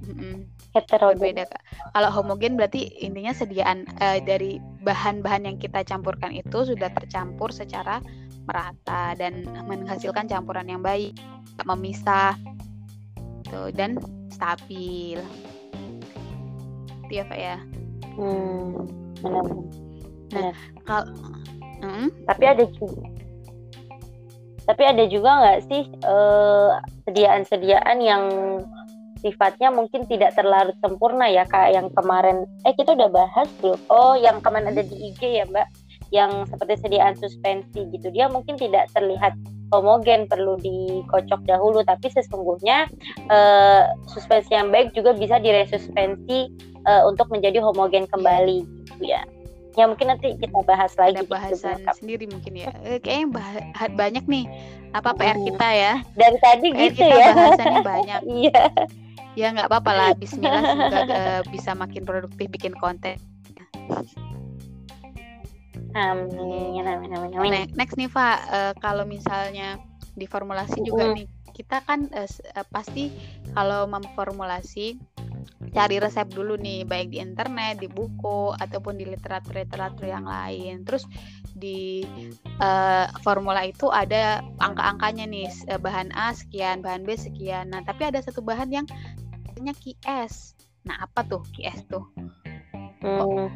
mm, 0.04 0.38
heterogen 0.74 1.20
berbeda. 1.22 1.46
Kalau 1.94 2.10
homogen 2.10 2.58
berarti 2.58 2.90
intinya 3.00 3.32
sediaan 3.32 3.86
uh, 4.02 4.20
dari 4.24 4.58
bahan-bahan 4.84 5.46
yang 5.48 5.58
kita 5.62 5.86
campurkan 5.86 6.34
itu 6.34 6.66
sudah 6.66 6.90
tercampur 6.92 7.54
secara 7.54 8.02
merata 8.44 9.16
dan 9.16 9.48
menghasilkan 9.68 10.28
campuran 10.28 10.68
yang 10.68 10.84
baik, 10.84 11.16
memisah 11.64 12.36
tuh 13.48 13.70
dan 13.72 14.00
stabil. 14.32 15.20
Itu 17.08 17.12
ya 17.12 17.24
Pak 17.28 17.40
ya. 17.40 17.58
Hmm, 18.18 18.88
benar. 19.22 19.46
Nah, 20.34 20.56
kalau 20.86 21.06
hmm? 21.84 22.08
tapi 22.26 22.44
ada 22.48 22.66
juga 22.66 23.04
tapi 24.64 24.84
ada 24.88 25.04
juga 25.12 25.30
nggak 25.44 25.60
sih 25.68 25.84
uh, 26.08 26.80
sediaan-sediaan 27.04 27.98
yang 28.00 28.24
sifatnya 29.20 29.72
mungkin 29.72 30.08
tidak 30.08 30.36
terlalu 30.36 30.72
sempurna 30.80 31.28
ya 31.28 31.44
kayak 31.48 31.76
yang 31.76 31.88
kemarin 31.92 32.48
eh 32.64 32.76
kita 32.76 32.96
udah 32.96 33.12
bahas 33.12 33.48
belum 33.60 33.80
oh 33.92 34.16
yang 34.16 34.40
kemarin 34.40 34.72
ada 34.72 34.84
di 34.84 35.12
IG 35.12 35.22
ya 35.44 35.46
mbak 35.48 35.68
yang 36.14 36.46
seperti 36.46 36.78
sediaan 36.78 37.18
suspensi 37.18 37.90
gitu. 37.90 38.14
Dia 38.14 38.30
mungkin 38.30 38.54
tidak 38.54 38.94
terlihat 38.94 39.34
homogen 39.74 40.30
perlu 40.30 40.62
dikocok 40.62 41.42
dahulu. 41.50 41.82
Tapi 41.82 42.14
sesungguhnya 42.14 42.86
uh, 43.34 43.90
suspensi 44.06 44.54
yang 44.54 44.70
baik 44.70 44.94
juga 44.94 45.18
bisa 45.18 45.42
diresuspensi 45.42 46.54
uh, 46.86 47.10
untuk 47.10 47.34
menjadi 47.34 47.58
homogen 47.66 48.06
kembali 48.06 48.62
gitu 48.94 49.04
ya. 49.10 49.26
Ya 49.74 49.90
mungkin 49.90 50.14
nanti 50.14 50.38
kita 50.38 50.62
bahas 50.70 50.94
lagi 51.02 51.18
ada 51.18 51.26
bahasan 51.26 51.82
gitu, 51.82 51.98
sendiri 51.98 52.26
mungkin 52.30 52.54
ya. 52.62 52.70
Eh, 52.86 53.02
kayaknya 53.02 53.34
bah 53.34 53.50
banyak 53.98 54.22
nih 54.30 54.46
apa 54.94 55.18
PR 55.18 55.34
hmm. 55.34 55.46
kita 55.50 55.68
ya. 55.74 55.94
Dari 56.14 56.38
tadi 56.38 56.68
PR 56.70 56.82
gitu 56.94 57.02
kita 57.02 57.16
ya. 57.18 57.30
bahasannya 57.34 57.82
banyak. 57.98 58.22
Iya. 58.30 58.62
Ya 59.34 59.48
nggak 59.50 59.66
apa-apa 59.74 59.92
lah. 59.98 60.10
Bismillah 60.14 60.62
semoga 60.62 61.02
uh, 61.10 61.42
bisa 61.58 61.74
makin 61.74 62.06
produktif 62.06 62.54
bikin 62.54 62.78
konten 62.78 63.18
Amin, 65.94 66.82
amin, 66.82 67.10
amin, 67.14 67.32
amin. 67.38 67.70
Next 67.78 67.94
nih, 67.96 68.10
Pak, 68.10 68.38
uh, 68.50 68.74
kalau 68.82 69.06
misalnya 69.06 69.78
di 70.18 70.26
formulasi 70.26 70.82
uh 70.82 70.86
juga 70.86 71.14
nih, 71.14 71.30
kita 71.54 71.86
kan 71.86 72.10
uh, 72.14 72.66
pasti 72.74 73.14
kalau 73.54 73.86
memformulasi 73.86 74.98
cari 75.74 75.98
resep 76.02 76.30
dulu 76.34 76.58
nih, 76.58 76.86
baik 76.86 77.14
di 77.14 77.22
internet, 77.22 77.82
di 77.82 77.90
buku, 77.90 78.54
ataupun 78.58 78.98
di 78.98 79.06
literatur-literatur 79.06 80.06
yang 80.10 80.26
lain. 80.26 80.82
Terus 80.82 81.06
di 81.54 82.02
uh, 82.58 83.06
formula 83.22 83.62
itu 83.62 83.90
ada 83.94 84.42
angka-angkanya 84.62 85.26
nih, 85.30 85.50
bahan 85.78 86.10
A 86.18 86.34
sekian, 86.34 86.82
bahan 86.82 87.06
B 87.06 87.14
sekian. 87.14 87.70
Nah, 87.70 87.86
tapi 87.86 88.10
ada 88.10 88.18
satu 88.22 88.42
bahan 88.42 88.70
yang 88.74 88.86
namanya 89.54 89.78
QS. 89.78 90.58
Nah, 90.90 91.06
apa 91.06 91.22
tuh 91.26 91.42
QS 91.54 91.86
tuh? 91.86 92.06
Hmm. 93.04 93.48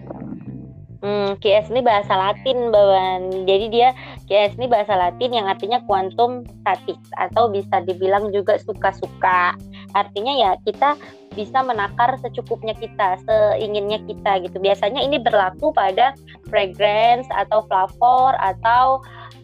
Hmm, 0.97 1.37
QS 1.37 1.69
ini 1.69 1.85
bahasa 1.85 2.09
Latin, 2.09 2.73
Bawan. 2.73 3.45
Jadi 3.45 3.69
dia 3.69 3.93
QS 4.25 4.57
ini 4.57 4.65
bahasa 4.65 4.97
Latin 4.97 5.29
yang 5.29 5.45
artinya 5.45 5.77
kuantum 5.85 6.41
statis 6.61 6.97
atau 7.21 7.53
bisa 7.53 7.85
dibilang 7.85 8.33
juga 8.33 8.57
suka-suka. 8.57 9.53
Artinya 9.93 10.33
ya 10.33 10.51
kita 10.65 10.97
bisa 11.37 11.61
menakar 11.61 12.17
secukupnya 12.17 12.73
kita, 12.73 13.21
seinginnya 13.29 14.01
kita 14.09 14.41
gitu. 14.41 14.57
Biasanya 14.57 15.05
ini 15.05 15.21
berlaku 15.21 15.69
pada 15.69 16.17
fragrance 16.49 17.29
atau 17.29 17.61
flavor 17.69 18.33
atau 18.41 18.97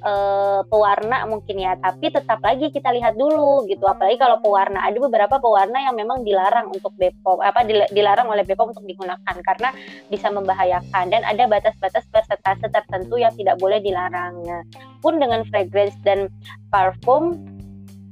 uh, 0.03 0.61
pewarna 0.67 1.25
mungkin 1.25 1.63
ya 1.63 1.79
tapi 1.79 2.11
tetap 2.11 2.43
lagi 2.43 2.69
kita 2.69 2.91
lihat 2.93 3.15
dulu 3.15 3.65
gitu 3.71 3.87
apalagi 3.87 4.19
kalau 4.19 4.37
pewarna 4.43 4.83
ada 4.83 4.97
beberapa 4.99 5.39
pewarna 5.39 5.79
yang 5.89 5.95
memang 5.95 6.21
dilarang 6.21 6.69
untuk 6.69 6.93
Bepom 6.99 7.39
apa 7.39 7.63
dilarang 7.89 8.27
oleh 8.29 8.43
Bepom 8.43 8.69
untuk 8.69 8.85
digunakan 8.85 9.35
karena 9.41 9.73
bisa 10.11 10.29
membahayakan 10.29 11.09
dan 11.09 11.21
ada 11.23 11.47
batas-batas 11.47 12.03
persentase 12.11 12.67
tertentu 12.69 13.17
yang 13.17 13.33
tidak 13.33 13.57
boleh 13.57 13.79
dilarangnya 13.79 14.67
pun 14.99 15.17
dengan 15.17 15.47
fragrance 15.49 15.95
dan 16.03 16.27
parfum 16.69 17.39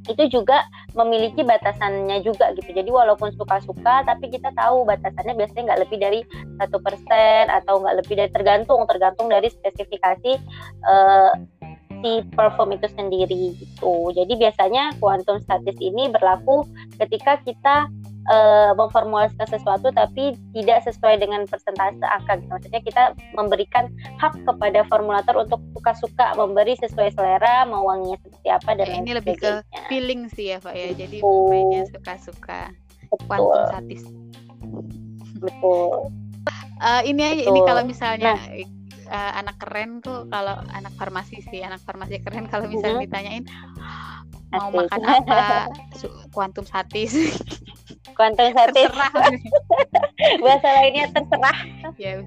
itu 0.10 0.41
juga 0.41 0.65
memiliki 0.97 1.45
batasannya 1.45 2.25
juga 2.25 2.51
gitu. 2.58 2.73
Jadi 2.73 2.89
walaupun 2.89 3.32
suka-suka, 3.38 4.01
tapi 4.04 4.34
kita 4.34 4.49
tahu 4.58 4.84
batasannya 4.84 5.38
biasanya 5.38 5.63
nggak 5.71 5.82
lebih 5.88 5.97
dari 6.01 6.19
satu 6.58 6.82
persen 6.82 7.47
atau 7.47 7.80
nggak 7.86 7.97
lebih 8.01 8.13
dari 8.17 8.32
tergantung 8.34 8.82
tergantung 8.89 9.30
dari 9.30 9.47
spesifikasi 9.47 10.41
uh, 10.84 11.32
si 12.01 12.25
perform 12.33 12.75
itu 12.75 12.87
sendiri 12.97 13.55
gitu. 13.57 14.11
Jadi 14.13 14.33
biasanya 14.37 14.93
quantum 14.97 15.37
statis 15.41 15.77
ini 15.79 16.09
berlaku 16.09 16.65
ketika 16.97 17.37
kita 17.45 17.87
uh, 18.29 18.71
memformulasikan 18.77 19.47
sesuatu 19.49 19.89
tapi 19.93 20.37
tidak 20.53 20.85
sesuai 20.85 21.21
dengan 21.21 21.45
persentase 21.47 22.01
angka 22.01 22.41
gitu. 22.41 22.51
Maksudnya 22.51 22.81
kita 22.83 23.03
memberikan 23.37 23.89
hak 24.19 24.35
kepada 24.45 24.85
formulator 24.89 25.37
untuk 25.41 25.61
suka-suka 25.77 26.35
memberi 26.37 26.77
sesuai 26.81 27.15
selera, 27.15 27.65
mau 27.65 27.87
wanginya 27.87 28.17
seperti 28.21 28.47
apa 28.49 28.69
dan 28.77 28.87
ya, 28.89 28.95
ini 29.01 29.11
lebih 29.17 29.35
ke 29.39 29.51
feeling 29.87 30.27
sih 30.33 30.53
ya 30.53 30.57
Pak 30.59 30.73
ya. 30.75 30.89
Jadi 30.93 31.17
mainnya 31.23 31.87
suka-suka. 31.89 32.73
Quantum 33.27 33.67
statis. 33.67 34.03
Betul. 35.41 36.11
Uh, 36.81 37.01
ini 37.05 37.21
aja 37.21 37.43
ini 37.45 37.59
kalau 37.61 37.85
misalnya 37.85 38.33
nah 38.33 38.41
uh, 39.12 39.32
anak 39.38 39.60
keren 39.60 40.00
tuh 40.00 40.26
kalau 40.32 40.56
anak 40.71 40.95
farmasi 40.95 41.43
sih 41.52 41.62
anak 41.62 41.84
farmasi 41.84 42.24
keren 42.24 42.47
kalau 42.47 42.65
misalnya 42.71 43.04
ditanyain 43.04 43.45
mau 44.52 44.67
Asik. 44.67 44.78
makan 44.84 45.00
apa? 45.08 45.47
Kuantum 46.36 46.65
satis. 46.67 47.15
Kuantum 48.17 48.52
satis. 48.52 48.91
Bahasa 50.43 50.69
lainnya 50.76 51.08
terserah. 51.15 51.58
Yeah. 51.95 52.19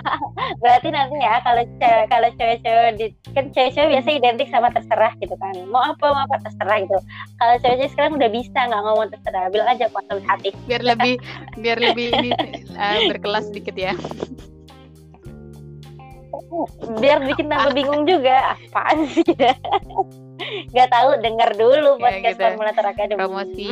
berarti 0.62 0.88
nanti 0.92 1.16
ya 1.16 1.40
kalau 1.40 1.64
cewek 1.80 2.06
kalau 2.12 2.28
cewek-cewek 2.36 2.90
di, 3.00 3.06
kan 3.32 3.48
cewek-cewek 3.56 3.88
biasa 3.98 4.08
identik 4.12 4.48
sama 4.52 4.68
terserah 4.68 5.12
gitu 5.24 5.32
kan. 5.40 5.54
Mau 5.72 5.80
apa 5.80 6.04
mau 6.12 6.22
apa 6.28 6.36
terserah 6.44 6.76
gitu. 6.84 6.98
Kalau 7.40 7.54
cewek-cewek 7.64 7.92
sekarang 7.96 8.12
udah 8.20 8.30
bisa 8.30 8.58
nggak 8.68 8.82
ngomong 8.84 9.08
terserah 9.08 9.48
bilang 9.48 9.68
aja 9.72 9.88
kuat 9.88 10.06
hati 10.28 10.52
biar 10.68 10.82
lebih 10.84 11.16
biar 11.58 11.78
lebih 11.80 12.12
ini 12.20 12.30
uh, 12.76 12.98
berkelas 13.10 13.48
sedikit 13.48 13.74
ya 13.76 13.96
biar 17.00 17.18
bikin 17.24 17.48
tambah 17.48 17.72
bingung 17.72 18.04
juga 18.04 18.56
apa 18.56 18.92
sih? 19.08 19.24
Nggak 20.72 20.88
tahu 20.90 21.08
dengar 21.22 21.50
dulu 21.54 21.96
ya, 22.02 22.18
gitu. 22.20 22.42
formulator 22.42 22.84
akademi 22.88 23.20
promosi. 23.20 23.70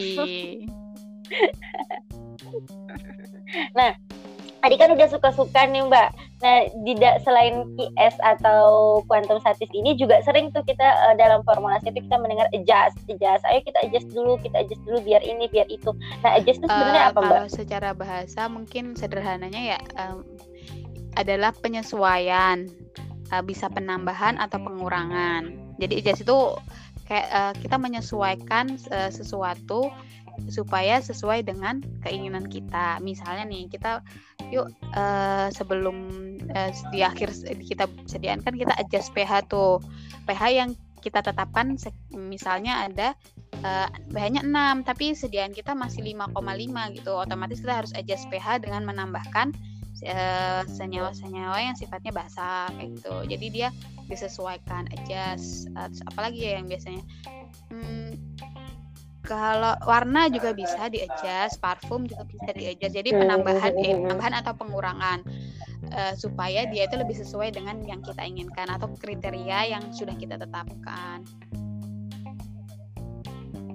Nah 3.75 3.99
tadi 4.61 4.77
kan 4.77 4.93
udah 4.93 5.09
suka-suka 5.11 5.66
nih 5.66 5.83
mbak. 5.88 6.14
Nah 6.40 6.71
tidak 6.87 7.14
selain 7.25 7.66
QS 7.77 8.16
atau 8.23 8.61
quantum 9.09 9.40
statis 9.40 9.69
ini 9.75 9.97
juga 9.97 10.21
sering 10.25 10.53
tuh 10.53 10.64
kita 10.64 10.85
uh, 10.85 11.14
dalam 11.16 11.45
formulasi 11.45 11.90
itu 11.90 12.05
kita 12.07 12.16
mendengar 12.21 12.47
adjust 12.55 12.97
adjust. 13.11 13.43
Ayo 13.51 13.61
kita 13.64 13.79
adjust 13.85 14.09
dulu 14.14 14.38
kita 14.38 14.62
adjust 14.62 14.83
dulu 14.87 15.03
biar 15.03 15.23
ini 15.25 15.51
biar 15.51 15.66
itu. 15.66 15.90
Nah 16.23 16.38
adjust 16.38 16.62
itu 16.62 16.69
sebenarnya 16.69 17.03
uh, 17.03 17.11
apa 17.11 17.19
mbak? 17.21 17.27
kalau 17.27 17.49
secara 17.51 17.90
bahasa 17.97 18.40
mungkin 18.47 18.95
sederhananya 18.95 19.77
ya 19.77 19.79
um, 19.99 20.23
adalah 21.18 21.51
penyesuaian 21.57 22.68
uh, 23.31 23.42
bisa 23.42 23.66
penambahan 23.70 24.38
atau 24.38 24.59
pengurangan 24.62 25.70
jadi 25.81 26.05
adjust 26.05 26.29
itu 26.29 26.38
kayak 27.09 27.29
uh, 27.33 27.53
kita 27.57 27.81
menyesuaikan 27.81 28.77
uh, 28.92 29.11
sesuatu 29.11 29.88
supaya 30.46 31.03
sesuai 31.03 31.42
dengan 31.42 31.83
keinginan 32.07 32.46
kita. 32.46 33.03
Misalnya 33.03 33.44
nih 33.49 33.66
kita 33.66 34.05
yuk 34.53 34.70
uh, 34.94 35.49
sebelum 35.51 35.96
uh, 36.53 36.70
di 36.94 37.01
akhir 37.03 37.35
kita 37.64 37.90
sediaan 38.07 38.44
kan 38.44 38.55
kita 38.55 38.77
adjust 38.79 39.11
pH 39.16 39.51
tuh. 39.51 39.83
pH 40.29 40.42
yang 40.53 40.70
kita 41.01 41.25
tetapkan 41.25 41.81
misalnya 42.12 42.85
ada 42.85 43.16
uh, 43.64 43.88
pH-nya 44.12 44.44
6 44.44 44.85
tapi 44.85 45.16
sediaan 45.16 45.57
kita 45.57 45.73
masih 45.73 46.05
5,5 46.05 46.96
gitu. 47.01 47.12
Otomatis 47.16 47.59
kita 47.64 47.75
harus 47.85 47.92
adjust 47.96 48.29
pH 48.29 48.61
dengan 48.62 48.85
menambahkan 48.85 49.57
senyawa-senyawa 50.66 51.58
yang 51.60 51.76
sifatnya 51.76 52.12
basah 52.12 52.72
kayak 52.72 52.96
gitu. 52.96 53.14
Jadi 53.28 53.46
dia 53.52 53.68
disesuaikan 54.08 54.90
adjust. 54.96 55.70
Uh, 55.76 55.88
apalagi 56.10 56.48
ya 56.48 56.58
yang 56.58 56.66
biasanya 56.66 57.02
hmm, 57.70 58.16
kalau 59.20 59.76
warna 59.84 60.26
juga 60.32 60.56
bisa 60.56 60.88
di 60.88 61.04
adjust, 61.04 61.60
parfum 61.60 62.08
juga 62.08 62.24
bisa 62.26 62.50
di 62.56 62.72
adjust. 62.72 62.96
Jadi 62.96 63.14
penambahan 63.14 63.72
eh, 63.78 63.94
penambahan 63.94 64.34
atau 64.40 64.52
pengurangan 64.56 65.22
uh, 65.92 66.14
supaya 66.16 66.66
dia 66.66 66.88
itu 66.88 66.96
lebih 66.98 67.14
sesuai 67.14 67.54
dengan 67.54 67.78
yang 67.84 68.00
kita 68.00 68.24
inginkan 68.24 68.66
atau 68.72 68.90
kriteria 68.98 69.70
yang 69.76 69.84
sudah 69.92 70.16
kita 70.16 70.40
tetapkan. 70.40 71.22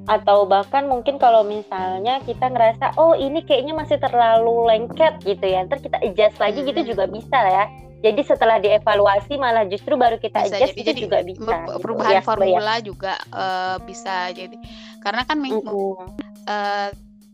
Atau 0.05 0.45
bahkan 0.45 0.85
mungkin 0.85 1.17
kalau 1.17 1.41
misalnya 1.41 2.21
kita 2.25 2.49
ngerasa 2.49 2.97
oh 3.01 3.17
ini 3.17 3.41
kayaknya 3.41 3.73
masih 3.73 3.97
terlalu 3.97 4.69
lengket 4.69 5.17
gitu 5.25 5.45
ya, 5.45 5.65
ntar 5.65 5.81
kita 5.81 5.97
adjust 6.01 6.37
lagi 6.37 6.61
gitu 6.61 6.81
juga 6.93 7.09
bisa 7.09 7.39
ya 7.41 7.65
jadi 8.05 8.21
setelah 8.21 8.61
dievaluasi 8.61 9.33
malah 9.41 9.65
justru 9.65 9.97
baru 9.97 10.21
kita 10.21 10.45
bisa, 10.45 10.61
adjust 10.61 10.77
jadi, 10.77 10.81
itu 10.81 10.89
jadi 10.93 11.01
juga 11.01 11.17
bisa. 11.25 11.55
Gitu. 11.65 11.81
Perubahan 11.81 12.13
gitu. 12.21 12.27
formula 12.29 12.73
ya. 12.77 12.83
juga 12.85 13.13
uh, 13.33 13.77
bisa 13.81 14.15
jadi 14.29 14.57
karena 15.01 15.21
kan 15.25 15.37
mm 15.41 15.49
-hmm. 15.49 15.97
uh, 16.45 16.89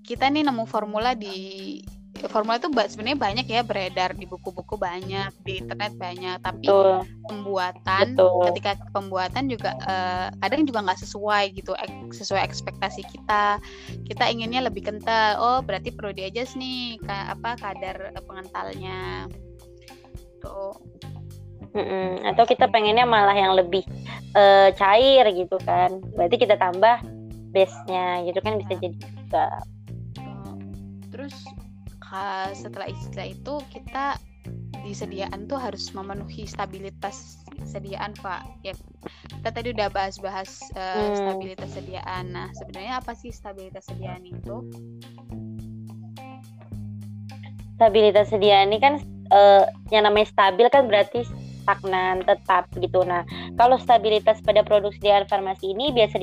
kita 0.07 0.25
nih 0.31 0.43
nemu 0.47 0.63
formula 0.63 1.11
di 1.11 1.79
formula 2.29 2.61
itu 2.61 2.69
sebenarnya 2.69 3.19
banyak 3.19 3.45
ya 3.49 3.61
beredar 3.65 4.13
di 4.13 4.29
buku-buku 4.29 4.77
banyak 4.77 5.31
di 5.41 5.63
internet 5.63 5.95
banyak 5.97 6.37
tapi 6.43 6.67
Betul. 6.67 7.07
pembuatan 7.25 8.05
Betul. 8.13 8.41
ketika 8.51 8.71
pembuatan 8.93 9.43
juga 9.49 9.71
uh, 9.87 10.27
kadang 10.43 10.67
juga 10.67 10.85
nggak 10.85 10.99
sesuai 11.01 11.43
gitu 11.57 11.71
sesuai 12.13 12.41
ekspektasi 12.45 13.01
kita. 13.09 13.57
Kita 14.05 14.23
inginnya 14.29 14.67
lebih 14.67 14.85
kental 14.85 15.39
oh 15.39 15.59
berarti 15.63 15.89
perlu 15.89 16.13
diadjust 16.13 16.59
nih 16.59 16.99
apa 17.07 17.57
kadar 17.57 18.13
pengentalnya. 18.27 19.25
Gitu 20.17 20.59
Mm-mm. 21.71 22.27
atau 22.27 22.43
kita 22.43 22.67
pengennya 22.67 23.07
malah 23.07 23.31
yang 23.31 23.55
lebih 23.55 23.87
uh, 24.35 24.75
cair 24.75 25.23
gitu 25.31 25.55
kan. 25.63 26.03
Berarti 26.19 26.35
kita 26.35 26.59
tambah 26.59 26.99
base-nya 27.55 28.27
gitu 28.27 28.39
kan 28.43 28.59
bisa 28.59 28.73
jadi 28.75 28.97
juga. 28.99 29.47
Terus 31.11 31.35
setelah 32.51 32.87
istilah 32.91 33.27
itu 33.31 33.53
kita 33.71 34.19
disediaan 34.81 35.45
tuh 35.45 35.61
harus 35.61 35.93
memenuhi 35.93 36.49
stabilitas 36.49 37.45
sediaan 37.63 38.17
pak 38.19 38.41
ya 38.65 38.73
kita 39.39 39.49
tadi 39.53 39.67
udah 39.71 39.87
bahas-bahas 39.93 40.59
uh, 40.73 40.97
hmm. 40.97 41.15
stabilitas 41.21 41.69
sediaan 41.77 42.33
nah 42.33 42.49
sebenarnya 42.57 42.97
apa 42.97 43.13
sih 43.13 43.29
stabilitas 43.29 43.85
sediaan 43.85 44.25
itu 44.25 44.55
stabilitas 47.77 48.33
sediaan 48.33 48.73
ini 48.73 48.79
kan 48.81 48.93
uh, 49.29 49.69
yang 49.93 50.09
namanya 50.09 50.27
stabil 50.29 50.65
kan 50.69 50.85
berarti 50.85 51.25
stagnan 51.61 52.25
tetap 52.25 52.65
gitu. 52.81 53.05
Nah, 53.05 53.21
kalau 53.55 53.77
stabilitas 53.77 54.41
pada 54.41 54.65
produksi 54.65 54.97
sediaan 55.01 55.29
farmasi 55.29 55.77
ini 55.77 55.93
biasa 55.93 56.17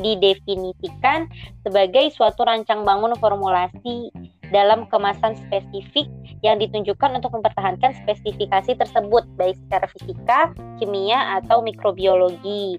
didefinisikan 0.00 1.28
sebagai 1.60 2.08
suatu 2.16 2.48
rancang 2.48 2.88
bangun 2.88 3.12
formulasi 3.20 4.08
dalam 4.50 4.88
kemasan 4.88 5.36
spesifik 5.48 6.08
yang 6.40 6.62
ditunjukkan 6.62 7.18
untuk 7.18 7.34
mempertahankan 7.34 7.94
spesifikasi 8.04 8.78
tersebut 8.78 9.26
baik 9.34 9.58
secara 9.66 9.86
fisika, 9.90 10.40
kimia 10.78 11.42
atau 11.42 11.60
mikrobiologi. 11.60 12.78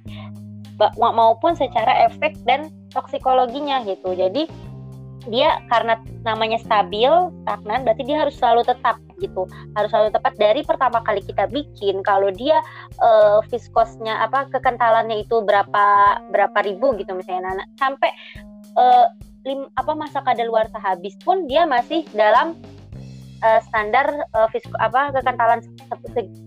Maupun 0.95 1.59
secara 1.59 2.07
efek 2.07 2.39
dan 2.47 2.71
toksikologinya 2.95 3.83
gitu. 3.83 4.15
Jadi 4.15 4.47
dia 5.27 5.59
karena 5.67 5.99
namanya 6.23 6.55
stabil, 6.63 7.11
stagnan 7.43 7.83
berarti 7.83 8.07
dia 8.07 8.23
harus 8.23 8.39
selalu 8.39 8.63
tetap 8.63 8.95
gitu. 9.19 9.43
Harus 9.75 9.91
selalu 9.91 10.15
tepat 10.15 10.33
dari 10.39 10.63
pertama 10.63 11.03
kali 11.03 11.19
kita 11.19 11.51
bikin 11.51 11.99
kalau 12.07 12.31
dia 12.31 12.63
uh, 13.03 13.43
viskosnya 13.51 14.23
apa 14.23 14.47
kekentalannya 14.47 15.19
itu 15.27 15.43
berapa 15.43 15.85
berapa 16.31 16.59
ribu 16.63 16.95
gitu 16.95 17.11
misalnya. 17.19 17.51
Nah, 17.51 17.67
sampai 17.75 18.09
uh, 18.79 19.11
lim, 19.45 19.69
apa 19.75 19.91
masa 19.95 20.19
kadaluarsa 20.23 20.79
habis 20.79 21.15
pun 21.23 21.47
dia 21.47 21.63
masih 21.63 22.03
dalam 22.11 22.57
uh, 23.43 23.59
standar 23.67 24.07
uh, 24.35 24.47
visko, 24.51 24.75
apa 24.79 25.15
kekentalan 25.15 25.59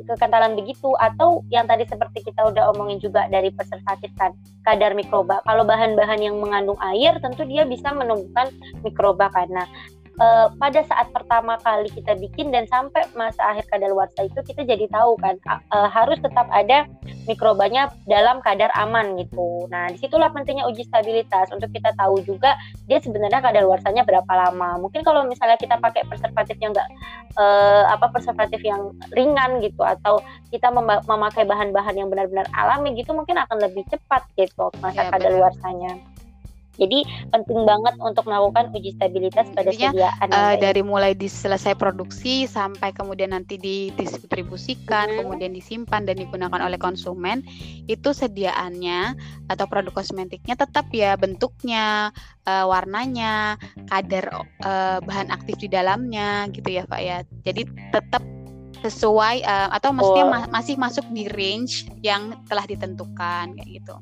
kekentalan 0.08 0.52
begitu. 0.56 0.92
Atau 1.00 1.44
yang 1.48 1.68
tadi 1.68 1.88
seperti 1.88 2.24
kita 2.24 2.48
udah 2.52 2.72
omongin 2.76 3.00
juga 3.00 3.28
dari 3.32 3.52
preservatif 3.52 4.12
kan 4.16 4.32
kadar 4.64 4.92
mikroba. 4.92 5.40
Kalau 5.44 5.64
bahan-bahan 5.64 6.20
yang 6.20 6.36
mengandung 6.38 6.78
air 6.80 7.16
tentu 7.20 7.44
dia 7.48 7.64
bisa 7.64 7.90
menumbuhkan 7.92 8.52
mikroba 8.84 9.32
karena 9.32 9.64
uh, 10.20 10.52
pada 10.60 10.80
saat 10.84 11.08
pertama 11.14 11.56
kali 11.62 11.88
kita 11.92 12.18
bikin 12.18 12.52
dan 12.52 12.68
sampai 12.68 13.06
masa 13.16 13.40
akhir 13.54 13.68
kadaluarsa 13.72 14.26
itu 14.26 14.40
kita 14.44 14.66
jadi 14.66 14.88
tahu 14.90 15.16
kan 15.20 15.38
uh, 15.72 15.88
harus 15.88 16.18
tetap 16.20 16.48
ada 16.52 16.84
mikrobanya 17.24 17.88
dalam 18.04 18.42
kadar 18.42 18.68
aman 18.74 19.14
gitu. 19.16 19.70
Nah 19.70 19.88
di 19.94 19.98
situlah 20.02 20.28
pentingnya 20.34 20.66
uji 20.68 20.84
stabilitas 20.84 21.48
untuk 21.54 21.70
kita 21.70 21.94
tahu 21.96 22.20
juga 22.26 22.58
dia 22.90 22.98
sebenarnya 22.98 23.40
kadaluarsanya 23.40 24.02
berapa 24.02 24.32
lama. 24.32 24.82
Mungkin 24.82 25.06
kalau 25.06 25.24
misalnya 25.24 25.56
kita 25.56 25.78
pakai 25.78 26.04
preservatif 26.10 26.58
yang 26.58 26.74
enggak 26.74 26.88
uh, 27.38 27.88
apa 27.88 28.10
preservatif 28.10 28.60
yang 28.66 28.92
ringan 29.14 29.62
gitu 29.62 29.80
atau 29.86 30.20
kita 30.50 30.68
mem 30.74 31.00
memakai 31.06 31.46
bahan-bahan 31.46 31.94
yang 31.96 32.08
benar-benar 32.10 32.44
alami 32.52 32.92
gitu 32.98 33.14
mungkin 33.14 33.38
akan 33.38 33.58
lebih 33.62 33.86
cepat 33.88 34.26
gitu 34.36 34.68
masa 34.82 35.08
ya, 35.08 35.10
kadaluarsanya. 35.14 36.11
Jadi 36.80 37.04
penting 37.28 37.68
banget 37.68 37.94
untuk 38.00 38.24
melakukan 38.24 38.72
uji 38.72 38.96
stabilitas 38.96 39.44
pada 39.52 39.68
Intinya, 39.68 39.92
sediaan. 39.92 40.28
Uh, 40.32 40.54
dari 40.56 40.80
mulai 40.80 41.12
selesai 41.12 41.76
produksi 41.76 42.48
sampai 42.48 42.96
kemudian 42.96 43.36
nanti 43.36 43.60
didistribusikan, 43.60 45.12
hmm. 45.12 45.18
kemudian 45.20 45.52
disimpan 45.52 46.08
dan 46.08 46.16
digunakan 46.16 46.60
oleh 46.64 46.80
konsumen, 46.80 47.44
itu 47.92 48.16
sediaannya 48.16 49.16
atau 49.52 49.64
produk 49.68 49.92
kosmetiknya 49.92 50.56
tetap 50.56 50.88
ya 50.96 51.12
bentuknya, 51.20 52.08
uh, 52.48 52.64
warnanya, 52.64 53.60
kadar 53.92 54.32
uh, 54.64 54.98
bahan 55.04 55.28
aktif 55.28 55.60
di 55.60 55.68
dalamnya 55.68 56.48
gitu 56.56 56.72
ya 56.72 56.88
Pak 56.88 57.00
ya. 57.04 57.20
Jadi 57.44 57.68
tetap 57.92 58.24
sesuai 58.82 59.46
uh, 59.46 59.70
atau 59.78 59.94
maksudnya 59.94 60.26
ma 60.26 60.40
masih 60.50 60.74
masuk 60.74 61.06
di 61.14 61.30
range 61.30 61.86
yang 62.02 62.34
telah 62.50 62.66
ditentukan 62.66 63.54
kayak 63.54 63.70
gitu 63.78 63.94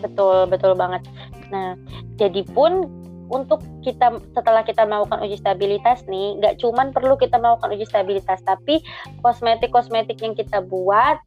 betul 0.00 0.46
betul 0.46 0.72
banget 0.74 1.02
nah 1.48 1.74
jadi 2.18 2.44
pun 2.52 2.86
untuk 3.28 3.60
kita 3.84 4.20
setelah 4.32 4.64
kita 4.64 4.88
melakukan 4.88 5.20
uji 5.20 5.36
stabilitas 5.36 6.04
nih, 6.08 6.40
nggak 6.40 6.64
cuman 6.64 6.96
perlu 6.96 7.14
kita 7.20 7.36
melakukan 7.36 7.76
uji 7.76 7.84
stabilitas, 7.84 8.40
tapi 8.44 8.80
kosmetik-kosmetik 9.20 10.16
yang 10.24 10.32
kita 10.32 10.64
buat 10.64 11.20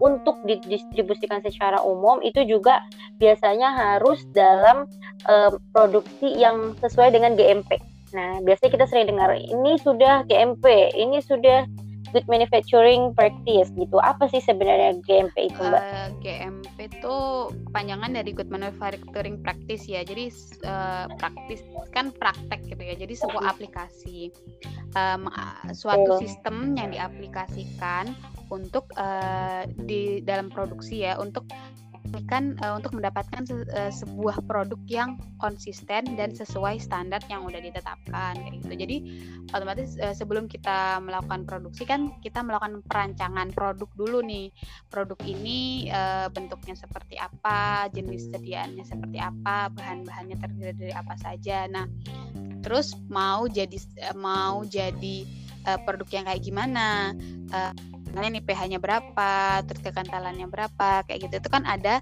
untuk 0.00 0.40
didistribusikan 0.48 1.44
secara 1.44 1.80
umum 1.84 2.18
itu 2.24 2.42
juga 2.48 2.80
biasanya 3.20 3.76
harus 3.76 4.24
dalam 4.32 4.88
uh, 5.28 5.52
produksi 5.76 6.32
yang 6.32 6.72
sesuai 6.80 7.12
dengan 7.12 7.36
GMP. 7.36 7.76
Nah, 8.16 8.40
biasanya 8.40 8.70
kita 8.80 8.86
sering 8.88 9.10
dengar 9.10 9.34
ini 9.36 9.76
sudah 9.82 10.24
GMP, 10.30 10.94
ini 10.96 11.18
sudah 11.20 11.66
good 12.14 12.24
manufacturing 12.30 13.10
practice 13.18 13.74
gitu. 13.74 13.98
Apa 13.98 14.30
sih 14.30 14.38
sebenarnya 14.38 15.02
GMP 15.02 15.50
itu, 15.50 15.58
Mbak? 15.58 15.82
Uh, 15.82 16.08
GMP 16.22 16.76
itu 16.86 17.16
kepanjangan 17.66 18.10
dari 18.14 18.30
good 18.30 18.48
manufacturing 18.54 19.42
practice 19.42 19.90
ya. 19.90 20.06
Jadi 20.06 20.30
uh, 20.62 21.10
praktis 21.18 21.66
kan 21.90 22.14
praktek 22.14 22.62
gitu 22.70 22.82
ya. 22.86 22.94
Jadi 22.94 23.14
sebuah 23.18 23.50
aplikasi 23.50 24.30
um, 24.94 25.26
suatu 25.74 26.22
sistem 26.22 26.78
yang 26.78 26.94
diaplikasikan 26.94 28.14
untuk 28.54 28.86
uh, 28.94 29.66
di 29.82 30.22
dalam 30.22 30.46
produksi 30.54 31.02
ya 31.02 31.18
untuk 31.18 31.50
kan 32.28 32.56
uh, 32.60 32.76
untuk 32.78 32.96
mendapatkan 32.96 33.42
se 33.48 33.64
uh, 33.64 33.92
sebuah 33.92 34.44
produk 34.44 34.80
yang 34.86 35.16
konsisten 35.40 36.16
dan 36.16 36.32
sesuai 36.32 36.80
standar 36.80 37.20
yang 37.32 37.44
udah 37.44 37.60
ditetapkan 37.60 38.36
kayak 38.36 38.60
gitu. 38.60 38.74
Jadi 38.76 38.96
otomatis 39.50 39.96
uh, 40.00 40.12
sebelum 40.12 40.46
kita 40.46 41.00
melakukan 41.00 41.48
produksi 41.48 41.88
kan 41.88 42.14
kita 42.20 42.44
melakukan 42.44 42.84
perancangan 42.84 43.50
produk 43.52 43.88
dulu 43.96 44.18
nih. 44.20 44.52
Produk 44.92 45.18
ini 45.24 45.88
uh, 45.88 46.28
bentuknya 46.28 46.76
seperti 46.76 47.16
apa, 47.16 47.88
jenis 47.90 48.28
sediaannya 48.30 48.84
seperti 48.84 49.18
apa, 49.18 49.72
bahan-bahannya 49.72 50.36
terdiri 50.38 50.72
dari 50.76 50.94
apa 50.94 51.14
saja. 51.16 51.66
Nah, 51.68 51.88
terus 52.60 52.96
mau 53.08 53.48
jadi 53.48 53.76
mau 54.16 54.62
jadi 54.64 55.16
uh, 55.66 55.78
produk 55.82 56.08
yang 56.20 56.24
kayak 56.28 56.42
gimana? 56.44 57.16
Uh, 57.48 57.93
misalnya 58.14 58.38
nih 58.38 58.46
pH-nya 58.46 58.78
berapa, 58.78 59.66
terus 59.66 59.82
kekentalannya 59.82 60.46
berapa, 60.46 61.02
kayak 61.02 61.26
gitu 61.26 61.42
itu 61.42 61.50
kan 61.50 61.66
ada 61.66 61.98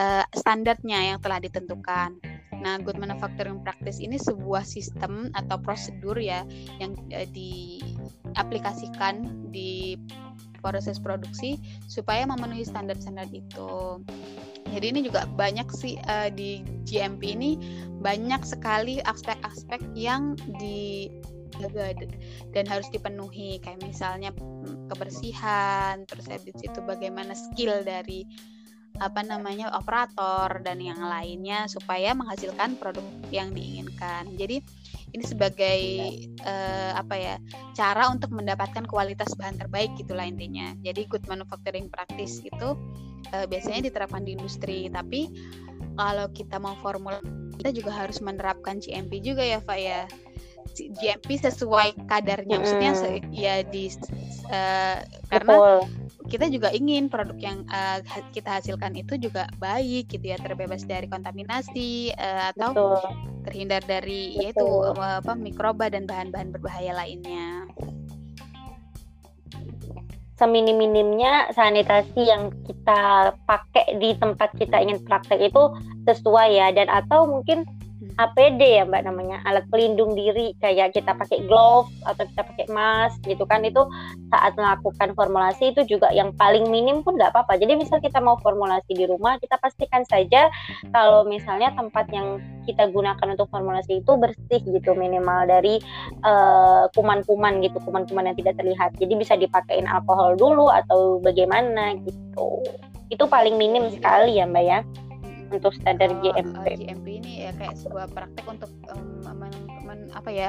uh, 0.00 0.24
standarnya 0.32 1.12
yang 1.12 1.20
telah 1.20 1.36
ditentukan. 1.36 2.16
Nah, 2.64 2.80
good 2.80 2.96
manufacturing 2.96 3.60
practice 3.60 4.00
ini 4.00 4.16
sebuah 4.16 4.64
sistem 4.64 5.28
atau 5.36 5.60
prosedur 5.60 6.16
ya 6.16 6.48
yang 6.80 6.96
uh, 7.12 7.28
diaplikasikan 7.28 9.52
di 9.52 10.00
proses 10.64 10.96
produksi 10.96 11.60
supaya 11.84 12.24
memenuhi 12.24 12.64
standar-standar 12.64 13.28
itu. 13.28 14.00
Jadi 14.72 14.96
ini 14.96 15.04
juga 15.04 15.28
banyak 15.28 15.68
sih 15.76 16.00
uh, 16.08 16.32
di 16.32 16.64
GMP 16.88 17.36
ini 17.36 17.60
banyak 18.00 18.48
sekali 18.48 19.04
aspek-aspek 19.04 19.84
yang 19.92 20.40
di 20.56 21.12
dijaga 21.50 22.06
dan 22.54 22.64
harus 22.66 22.88
dipenuhi 22.94 23.58
kayak 23.62 23.82
misalnya 23.82 24.30
mm, 24.34 24.88
kebersihan 24.90 26.06
terus 26.06 26.26
habis 26.30 26.56
itu 26.62 26.78
bagaimana 26.86 27.34
skill 27.34 27.82
dari 27.82 28.24
apa 29.00 29.24
namanya 29.24 29.72
operator 29.72 30.60
dan 30.60 30.82
yang 30.82 31.00
lainnya 31.00 31.64
supaya 31.70 32.12
menghasilkan 32.12 32.76
produk 32.76 33.06
yang 33.32 33.54
diinginkan. 33.54 34.28
Jadi 34.34 34.60
ini 35.16 35.24
sebagai 35.24 35.80
uh, 36.44 36.92
apa 36.98 37.14
ya 37.16 37.34
cara 37.72 38.10
untuk 38.12 38.34
mendapatkan 38.34 38.84
kualitas 38.84 39.32
bahan 39.38 39.56
terbaik 39.56 39.94
gitulah 39.96 40.28
intinya. 40.28 40.76
Jadi 40.84 41.08
good 41.08 41.24
manufacturing 41.30 41.88
practice 41.88 42.44
itu 42.44 42.76
uh, 43.32 43.46
biasanya 43.48 43.88
diterapkan 43.88 44.26
di 44.26 44.36
industri, 44.36 44.90
tapi 44.92 45.32
kalau 45.96 46.28
kita 46.36 46.60
mau 46.60 46.76
formula 46.84 47.24
kita 47.56 47.72
juga 47.76 47.92
harus 47.92 48.20
menerapkan 48.20 48.80
GMP 48.80 49.20
juga 49.24 49.44
ya, 49.44 49.60
Pak 49.64 49.78
ya. 49.80 50.04
GMP 50.74 51.28
sesuai 51.40 52.06
kadarnya 52.06 52.62
maksudnya 52.62 52.92
ya 53.30 53.62
di 53.66 53.90
uh, 54.50 55.02
karena 55.28 55.54
Betul. 55.56 55.78
kita 56.30 56.46
juga 56.48 56.68
ingin 56.70 57.10
produk 57.10 57.38
yang 57.38 57.58
uh, 57.70 57.98
kita 58.30 58.62
hasilkan 58.62 58.94
itu 58.94 59.18
juga 59.18 59.50
baik 59.58 60.10
gitu 60.14 60.30
ya 60.30 60.38
terbebas 60.38 60.86
dari 60.86 61.10
kontaminasi 61.10 62.14
uh, 62.14 62.54
atau 62.54 62.70
Betul. 62.70 62.94
terhindar 63.46 63.82
dari 63.84 64.34
Betul. 64.34 64.42
yaitu 64.46 64.68
uh, 64.94 65.18
apa 65.22 65.32
mikroba 65.34 65.90
dan 65.90 66.06
bahan-bahan 66.06 66.54
berbahaya 66.54 66.94
lainnya 66.94 67.66
seminim-minimnya 70.40 71.52
sanitasi 71.52 72.32
yang 72.32 72.48
kita 72.64 73.36
pakai 73.44 74.00
di 74.00 74.16
tempat 74.16 74.56
kita 74.56 74.80
ingin 74.80 75.04
praktek 75.04 75.52
itu 75.52 75.76
sesuai 76.08 76.48
ya 76.56 76.72
dan 76.72 76.88
atau 76.88 77.28
mungkin 77.28 77.68
APD 78.20 78.60
ya 78.60 78.84
mbak 78.84 79.08
namanya. 79.08 79.40
Alat 79.48 79.64
pelindung 79.72 80.12
diri 80.12 80.52
kayak 80.60 80.92
kita 80.92 81.16
pakai 81.16 81.48
glove 81.48 81.88
atau 82.04 82.28
kita 82.28 82.42
pakai 82.44 82.66
mask 82.68 83.24
gitu 83.24 83.48
kan. 83.48 83.64
Itu 83.64 83.88
saat 84.28 84.52
melakukan 84.60 85.16
formulasi 85.16 85.72
itu 85.72 85.88
juga 85.88 86.12
yang 86.12 86.36
paling 86.36 86.68
minim 86.68 87.00
pun 87.00 87.16
nggak 87.16 87.32
apa-apa. 87.32 87.56
Jadi 87.56 87.80
misal 87.80 87.98
kita 88.04 88.20
mau 88.20 88.36
formulasi 88.44 88.92
di 88.92 89.08
rumah 89.08 89.40
kita 89.40 89.56
pastikan 89.56 90.04
saja 90.04 90.52
kalau 90.92 91.24
misalnya 91.24 91.72
tempat 91.72 92.12
yang 92.12 92.38
kita 92.68 92.92
gunakan 92.92 93.26
untuk 93.32 93.48
formulasi 93.48 94.04
itu 94.04 94.12
bersih 94.20 94.60
gitu 94.60 94.92
minimal 94.92 95.48
dari 95.48 95.80
eh, 96.20 96.84
kuman-kuman 96.92 97.64
gitu 97.64 97.80
kuman-kuman 97.82 98.28
yang 98.28 98.36
tidak 98.36 98.60
terlihat. 98.60 98.92
Jadi 99.00 99.12
bisa 99.16 99.34
dipakein 99.40 99.88
alkohol 99.88 100.36
dulu 100.36 100.68
atau 100.68 101.18
bagaimana 101.24 101.96
gitu. 102.04 102.60
Itu 103.10 103.26
paling 103.26 103.56
minim 103.58 103.90
sekali 103.90 104.38
ya 104.38 104.46
mbak 104.46 104.64
ya 104.68 104.80
untuk 105.50 105.74
standar 105.74 106.10
oh, 106.14 106.18
GMP. 106.22 106.66
Uh, 106.66 106.76
GMP 106.78 107.06
ini 107.20 107.32
ya 107.46 107.52
kayak 107.58 107.76
sebuah 107.76 108.06
praktek 108.14 108.46
untuk 108.46 108.70
um, 108.94 109.22
men, 109.34 109.54
men, 109.84 110.00
apa 110.14 110.30
ya 110.30 110.48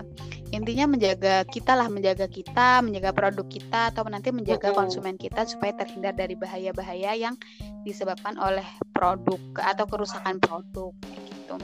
intinya 0.53 0.85
menjaga 0.93 1.43
kita 1.49 1.73
lah 1.73 1.89
menjaga 1.89 2.29
kita 2.29 2.85
menjaga 2.85 3.11
produk 3.11 3.47
kita 3.49 3.81
atau 3.93 4.05
nanti 4.05 4.29
menjaga 4.29 4.71
-hmm. 4.71 4.77
konsumen 4.77 5.15
kita 5.17 5.47
supaya 5.49 5.73
terhindar 5.75 6.13
dari 6.13 6.37
bahaya-bahaya 6.37 7.17
yang 7.17 7.35
disebabkan 7.81 8.37
oleh 8.37 8.65
produk 8.93 9.41
atau 9.57 9.85
kerusakan 9.89 10.37
produk 10.37 10.93
gitu. 11.01 11.55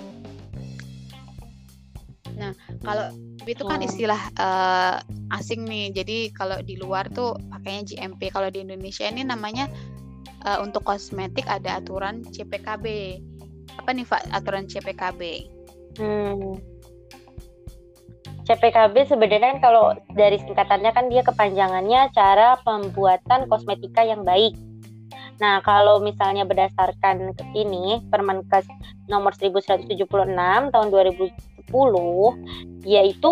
Nah 2.38 2.52
kalau 2.82 3.14
itu 3.48 3.64
kan 3.64 3.80
oh. 3.80 3.88
istilah 3.88 4.22
uh, 4.36 5.00
asing 5.40 5.64
nih 5.64 5.96
jadi 5.96 6.18
kalau 6.36 6.60
di 6.60 6.76
luar 6.76 7.08
tuh 7.14 7.40
pakainya 7.48 7.84
GMP 7.88 8.28
kalau 8.34 8.52
di 8.52 8.66
Indonesia 8.66 9.08
ini 9.08 9.24
namanya 9.24 9.72
uh, 10.46 10.60
untuk 10.62 10.84
kosmetik 10.86 11.48
ada 11.48 11.80
aturan 11.82 12.22
CPKB. 12.28 12.86
Apa 13.80 13.90
nih 13.94 14.06
Pak 14.06 14.30
aturan 14.34 14.68
CPKB? 14.70 15.22
Hmm. 15.98 16.60
CPKB 18.48 18.96
sebenarnya 19.12 19.58
kan 19.58 19.60
kalau 19.60 19.86
dari 20.16 20.40
singkatannya 20.40 20.92
kan 20.96 21.12
dia 21.12 21.20
kepanjangannya 21.26 22.16
cara 22.16 22.56
pembuatan 22.64 23.52
kosmetika 23.52 24.08
yang 24.08 24.24
baik. 24.24 24.56
Nah, 25.38 25.62
kalau 25.62 26.02
misalnya 26.02 26.48
berdasarkan 26.48 27.36
ke 27.38 27.44
ini 27.54 28.02
Permenkes 28.10 28.66
nomor 29.06 29.36
1176 29.38 30.08
tahun 30.74 30.88
2010 30.90 31.30
yaitu 32.88 33.32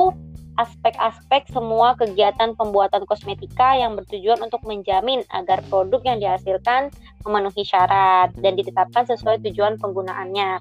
aspek-aspek 0.56 1.52
semua 1.52 2.00
kegiatan 2.00 2.56
pembuatan 2.56 3.04
kosmetika 3.04 3.76
yang 3.76 4.00
bertujuan 4.00 4.40
untuk 4.40 4.64
menjamin 4.64 5.22
agar 5.32 5.60
produk 5.68 6.00
yang 6.08 6.18
dihasilkan 6.24 6.92
memenuhi 7.28 7.68
syarat 7.68 8.32
dan 8.40 8.56
ditetapkan 8.56 9.04
sesuai 9.10 9.44
tujuan 9.44 9.76
penggunaannya. 9.82 10.52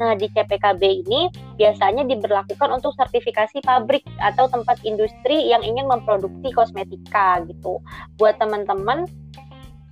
Nah, 0.00 0.12
di 0.18 0.26
CPKB 0.32 0.82
ini 1.06 1.30
biasanya 1.54 2.02
diberlakukan 2.08 2.70
untuk 2.74 2.96
sertifikasi 2.98 3.62
pabrik 3.62 4.02
atau 4.18 4.50
tempat 4.50 4.82
industri 4.82 5.46
yang 5.52 5.62
ingin 5.62 5.86
memproduksi 5.86 6.50
kosmetika 6.50 7.44
gitu. 7.46 7.78
Buat 8.18 8.42
teman-teman 8.42 9.06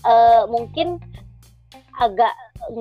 uh, 0.02 0.44
mungkin 0.50 0.98
agak 2.00 2.32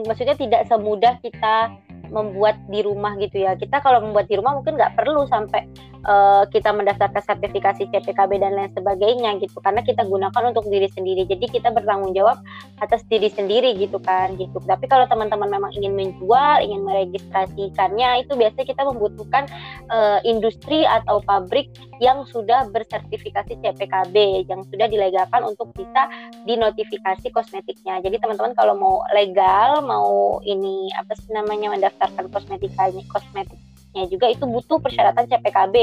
maksudnya 0.07 0.37
tidak 0.37 0.65
semudah 0.69 1.17
kita 1.19 1.73
membuat 2.11 2.59
di 2.67 2.83
rumah 2.83 3.15
gitu 3.17 3.41
ya. 3.41 3.55
Kita 3.55 3.79
kalau 3.79 4.03
membuat 4.03 4.27
di 4.27 4.35
rumah 4.35 4.59
mungkin 4.59 4.75
nggak 4.75 4.99
perlu 4.99 5.25
sampai 5.31 5.63
uh, 6.05 6.43
kita 6.51 6.75
mendaftarkan 6.75 7.23
sertifikasi 7.23 7.87
CPKB 7.87 8.31
dan 8.43 8.59
lain 8.59 8.71
sebagainya 8.75 9.39
gitu. 9.39 9.57
Karena 9.63 9.81
kita 9.81 10.03
gunakan 10.05 10.51
untuk 10.51 10.67
diri 10.67 10.91
sendiri. 10.91 11.23
Jadi 11.25 11.47
kita 11.47 11.71
bertanggung 11.71 12.11
jawab 12.11 12.43
atas 12.83 13.01
diri 13.07 13.31
sendiri 13.31 13.73
gitu 13.79 13.97
kan 14.03 14.35
gitu. 14.35 14.59
Tapi 14.61 14.85
kalau 14.91 15.07
teman-teman 15.07 15.47
memang 15.47 15.71
ingin 15.73 15.95
menjual 15.95 16.61
ingin 16.61 16.83
meregistrasikannya 16.83 18.27
itu 18.27 18.35
biasanya 18.35 18.67
kita 18.67 18.83
membutuhkan 18.83 19.43
uh, 19.87 20.19
industri 20.27 20.83
atau 20.83 21.23
pabrik 21.23 21.71
yang 22.01 22.25
sudah 22.27 22.65
bersertifikasi 22.73 23.61
CPKB 23.61 24.45
yang 24.49 24.65
sudah 24.67 24.89
dilegalkan 24.89 25.45
untuk 25.45 25.69
bisa 25.77 26.09
dinotifikasi 26.43 27.29
kosmetiknya. 27.29 28.01
Jadi 28.01 28.17
teman-teman 28.17 28.57
kalau 28.57 28.73
mau 28.75 28.95
legal 29.13 29.85
mau 29.85 30.41
ini 30.41 30.89
apa 30.97 31.13
sih 31.13 31.29
namanya 31.29 31.77
mendaftarkan 32.01 32.33
kosmetikanya 32.33 33.03
kosmetik 33.13 33.59
nya 33.91 34.07
juga 34.07 34.31
itu 34.31 34.47
butuh 34.47 34.79
persyaratan 34.79 35.27
CPKB 35.27 35.75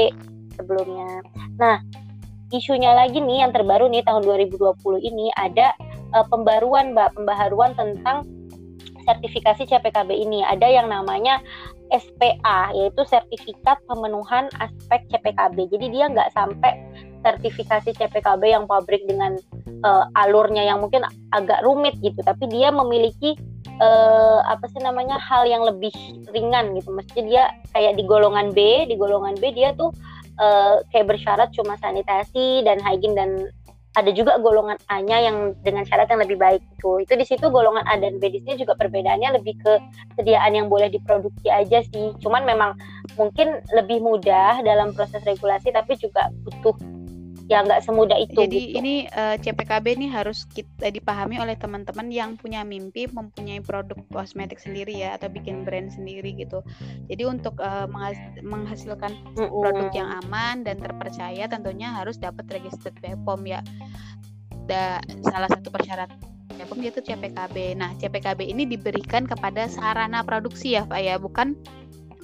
sebelumnya. 0.57 1.21
Nah, 1.61 1.77
isunya 2.49 2.91
lagi 2.97 3.21
nih 3.21 3.45
yang 3.45 3.53
terbaru 3.53 3.85
nih 3.85 4.01
tahun 4.01 4.25
2020 4.25 4.81
ini 5.05 5.29
ada 5.37 5.77
uh, 6.17 6.25
pembaruan 6.25 6.97
Mbak, 6.97 7.21
pembaharuan 7.21 7.77
tentang 7.77 8.25
sertifikasi 9.05 9.61
CPKB 9.61 10.09
ini. 10.25 10.41
Ada 10.41 10.67
yang 10.73 10.89
namanya 10.89 11.37
SPA 11.93 12.73
yaitu 12.73 13.05
sertifikat 13.05 13.77
pemenuhan 13.85 14.49
aspek 14.57 15.05
CPKB. 15.13 15.69
Jadi 15.69 15.85
dia 15.93 16.09
nggak 16.09 16.33
sampai 16.33 16.81
sertifikasi 17.21 17.93
CPKB 17.93 18.41
yang 18.57 18.65
pabrik 18.65 19.05
dengan 19.05 19.37
uh, 19.85 20.09
alurnya 20.17 20.65
yang 20.65 20.81
mungkin 20.81 21.05
agak 21.29 21.61
rumit 21.61 21.93
gitu, 22.01 22.25
tapi 22.25 22.49
dia 22.49 22.73
memiliki 22.73 23.37
uh, 23.79 24.39
apa 24.45 24.67
sih 24.69 24.79
namanya 24.83 25.17
hal 25.17 25.47
yang 25.47 25.63
lebih 25.63 25.91
ringan 26.31 26.75
gitu. 26.77 26.91
Maksudnya 26.93 27.25
dia 27.25 27.43
kayak 27.73 27.97
di 27.97 28.03
golongan 28.05 28.51
B, 28.53 28.85
di 28.85 28.95
golongan 28.99 29.35
B 29.39 29.51
dia 29.55 29.73
tuh 29.73 29.91
uh, 30.39 30.83
kayak 30.93 31.15
bersyarat 31.15 31.49
cuma 31.55 31.79
sanitasi 31.79 32.63
dan 32.67 32.77
hygiene 32.79 33.15
dan 33.15 33.29
ada 33.97 34.13
juga 34.13 34.37
golongan 34.37 34.77
A-nya 34.85 35.17
yang 35.27 35.37
dengan 35.65 35.81
syarat 35.81 36.07
yang 36.13 36.21
lebih 36.21 36.37
baik 36.37 36.61
itu. 36.61 37.03
Itu 37.03 37.13
di 37.17 37.25
situ 37.25 37.49
golongan 37.49 37.83
A 37.89 37.97
dan 37.97 38.21
B 38.21 38.29
di 38.29 38.39
sini 38.45 38.61
juga 38.61 38.77
perbedaannya 38.77 39.41
lebih 39.41 39.57
ke 39.59 39.73
sediaan 40.13 40.53
yang 40.53 40.69
boleh 40.69 40.93
diproduksi 40.93 41.49
aja 41.49 41.81
sih. 41.81 42.13
Cuman 42.21 42.45
memang 42.45 42.77
mungkin 43.17 43.59
lebih 43.73 43.99
mudah 43.99 44.61
dalam 44.61 44.93
proses 44.93 45.25
regulasi 45.25 45.73
tapi 45.73 45.97
juga 45.97 46.29
butuh 46.45 46.77
ya 47.49 47.65
nggak 47.65 47.81
semudah 47.81 48.15
itu. 48.21 48.45
Jadi 48.45 48.59
gitu. 48.61 48.77
ini 48.77 49.09
uh, 49.09 49.33
eh, 49.33 49.35
CPKB 49.41 49.97
ini 49.97 50.07
harus 50.07 50.45
kita 50.45 50.93
dipahami 50.93 51.41
oleh 51.41 51.57
teman-teman 51.57 52.13
yang 52.13 52.37
punya 52.37 52.61
mimpi 52.61 53.09
mempunyai 53.09 53.57
produk 53.65 53.97
kosmetik 54.13 54.61
sendiri 54.61 54.93
ya 54.93 55.17
atau 55.17 55.33
bikin 55.33 55.65
brand 55.65 55.89
sendiri 55.89 56.37
gitu. 56.37 56.61
Jadi 57.09 57.25
untuk 57.25 57.57
uh, 57.57 57.89
menghasilkan 58.45 59.11
mm 59.33 59.41
-hmm. 59.41 59.49
produk 59.49 59.89
yang 59.97 60.09
aman 60.23 60.61
dan 60.61 60.77
terpercaya 60.77 61.49
tentunya 61.49 61.89
harus 61.89 62.21
dapat 62.21 62.45
register 62.53 62.93
BPOM 63.01 63.41
ya. 63.49 63.65
Da, 64.69 65.01
salah 65.25 65.49
satu 65.49 65.73
persyaratan 65.73 66.21
BPOM 66.53 66.79
yaitu 66.85 67.01
CPKB. 67.01 67.73
Nah, 67.81 67.97
CPKB 67.97 68.45
ini 68.45 68.69
diberikan 68.69 69.25
kepada 69.25 69.65
sarana 69.65 70.21
produksi 70.21 70.77
ya, 70.77 70.85
Pak 70.85 71.01
ya, 71.01 71.17
bukan 71.17 71.57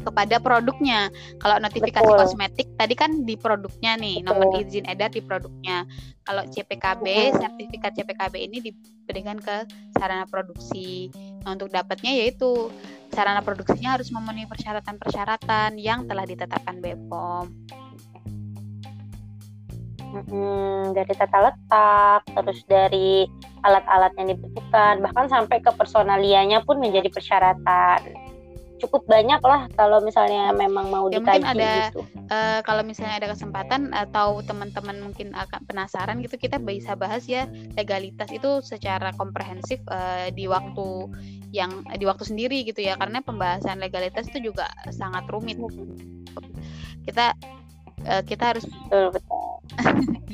kepada 0.05 0.37
produknya. 0.37 1.09
Kalau 1.41 1.57
notifikasi 1.57 2.05
Betul. 2.05 2.19
kosmetik 2.21 2.67
tadi 2.77 2.93
kan 2.93 3.25
di 3.25 3.33
produknya 3.33 3.97
nih, 3.97 4.21
Betul. 4.21 4.27
nomor 4.29 4.47
izin 4.61 4.85
edar 4.85 5.09
di 5.09 5.21
produknya. 5.25 5.89
Kalau 6.21 6.45
CPKB, 6.45 7.05
sertifikat 7.33 7.91
CPKB 7.97 8.33
ini 8.45 8.57
diberikan 8.61 9.41
ke 9.41 9.65
sarana 9.97 10.29
produksi. 10.29 11.09
Nah, 11.41 11.57
untuk 11.57 11.73
dapatnya 11.73 12.13
yaitu 12.13 12.69
sarana 13.09 13.41
produksinya 13.41 13.97
harus 13.97 14.13
memenuhi 14.13 14.45
persyaratan-persyaratan 14.45 15.81
yang 15.81 16.05
telah 16.05 16.25
ditetapkan 16.29 16.77
BPOM. 16.81 17.45
Hmm, 20.15 20.95
dari 20.95 21.11
tata 21.11 21.51
letak, 21.51 22.23
terus 22.31 22.63
dari 22.71 23.27
alat-alat 23.67 24.15
yang 24.15 24.31
dibutuhkan, 24.31 25.03
bahkan 25.03 25.27
sampai 25.27 25.59
ke 25.59 25.73
personalianya 25.75 26.63
pun 26.63 26.79
menjadi 26.79 27.11
persyaratan 27.11 28.24
cukup 28.86 29.09
banyak 29.09 29.41
lah 29.41 29.67
kalau 29.73 29.99
misalnya 30.05 30.53
memang 30.53 30.93
mau 30.93 31.09
ya, 31.09 31.19
dikaji 31.19 31.41
mungkin 31.41 31.57
ada 31.57 31.73
gitu. 31.89 32.01
uh, 32.29 32.59
kalau 32.61 32.83
misalnya 32.86 33.15
ada 33.19 33.29
kesempatan 33.33 33.91
atau 33.91 34.39
teman-teman 34.45 35.01
mungkin 35.01 35.33
akan 35.33 35.61
penasaran 35.65 36.21
gitu 36.21 36.38
kita 36.38 36.61
bisa 36.61 36.93
bahas 36.93 37.25
ya 37.25 37.49
legalitas 37.73 38.29
itu 38.29 38.61
secara 38.61 39.11
komprehensif 39.17 39.81
uh, 39.89 40.29
di 40.31 40.45
waktu 40.45 41.09
yang 41.55 41.88
di 41.95 42.03
waktu 42.03 42.27
sendiri 42.27 42.67
gitu 42.67 42.83
ya. 42.83 42.99
Karena 42.99 43.23
pembahasan 43.23 43.79
legalitas 43.79 44.27
itu 44.27 44.51
juga 44.51 44.67
sangat 44.91 45.23
rumit. 45.31 45.55
Kita 47.07 47.31
uh, 48.03 48.23
kita 48.27 48.43
harus 48.51 48.67
betul 48.67 49.15
betul. 49.15 49.39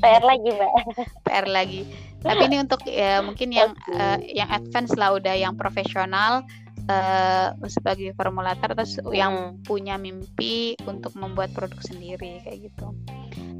PR 0.01 0.23
lagi 0.25 0.49
mbak. 0.49 0.71
PR 1.29 1.45
lagi. 1.45 1.81
Tapi 2.21 2.41
ini 2.49 2.57
untuk 2.61 2.85
ya 2.85 3.21
mungkin 3.21 3.49
yang 3.49 3.73
okay. 3.73 3.97
uh, 3.97 4.17
yang 4.21 4.49
advance 4.49 4.93
lah 4.97 5.17
udah 5.17 5.33
yang 5.37 5.53
profesional 5.57 6.45
uh, 6.87 7.53
sebagai 7.67 8.13
formulator 8.15 8.73
terus 8.73 8.97
hmm. 8.97 9.13
yang 9.13 9.33
punya 9.65 9.99
mimpi 9.99 10.77
untuk 10.87 11.13
membuat 11.17 11.53
produk 11.53 11.79
sendiri 11.83 12.41
kayak 12.45 12.71
gitu. 12.71 12.95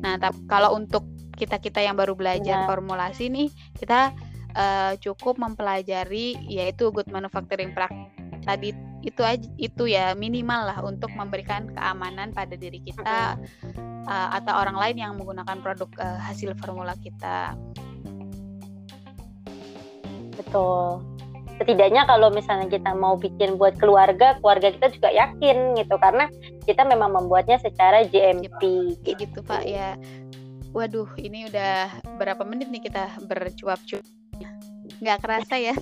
Nah, 0.02 0.18
tapi 0.18 0.42
kalau 0.50 0.74
untuk 0.74 1.06
kita-kita 1.38 1.82
yang 1.82 1.98
baru 1.98 2.14
belajar 2.14 2.66
ya. 2.66 2.68
formulasi 2.70 3.30
nih, 3.30 3.50
kita 3.78 4.14
uh, 4.58 4.94
cukup 4.98 5.38
mempelajari 5.38 6.38
yaitu 6.50 6.90
good 6.90 7.10
manufacturing 7.10 7.74
practice 7.74 8.22
tadi 8.42 8.74
itu 9.06 9.22
aja 9.22 9.46
itu 9.58 9.86
ya 9.86 10.14
minimal 10.18 10.66
lah 10.66 10.78
untuk 10.82 11.14
memberikan 11.14 11.70
keamanan 11.74 12.34
pada 12.34 12.58
diri 12.58 12.82
kita 12.82 13.38
uh, 14.10 14.30
atau 14.34 14.54
orang 14.58 14.78
lain 14.78 14.98
yang 14.98 15.12
menggunakan 15.18 15.62
produk 15.62 15.90
uh, 16.02 16.18
hasil 16.22 16.58
formula 16.58 16.98
kita. 16.98 17.54
Betul 20.38 21.11
setidaknya 21.62 22.10
kalau 22.10 22.34
misalnya 22.34 22.66
kita 22.66 22.98
mau 22.98 23.14
bikin 23.22 23.62
buat 23.62 23.78
keluarga 23.78 24.42
keluarga 24.42 24.74
kita 24.74 24.90
juga 24.98 25.14
yakin 25.14 25.78
gitu. 25.78 25.96
Karena 26.02 26.26
kita 26.66 26.82
memang 26.90 27.14
membuatnya 27.14 27.62
secara 27.62 28.02
GMP 28.10 28.98
gitu, 29.06 29.14
gitu 29.22 29.40
Pak 29.46 29.64
ya. 29.70 29.94
Waduh 30.74 31.14
ini 31.22 31.46
udah 31.46 32.02
berapa 32.18 32.42
menit 32.42 32.74
nih 32.74 32.90
kita 32.90 33.14
bercuap-cuap? 33.30 34.02
Nggak 34.98 35.20
kerasa 35.22 35.62
ya? 35.62 35.76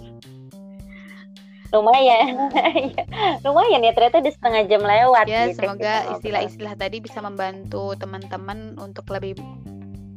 Lumayan. 1.69 2.49
Lumayan 3.45 3.85
ya 3.85 3.91
ternyata 3.93 4.25
di 4.25 4.31
setengah 4.33 4.65
jam 4.65 4.81
lewat 4.81 5.25
ya 5.29 5.53
gitu, 5.53 5.61
semoga 5.61 6.09
istilah-istilah 6.17 6.73
tadi 6.73 6.97
bisa 6.97 7.21
membantu 7.21 7.93
teman-teman 7.93 8.73
untuk 8.81 9.05
lebih 9.13 9.37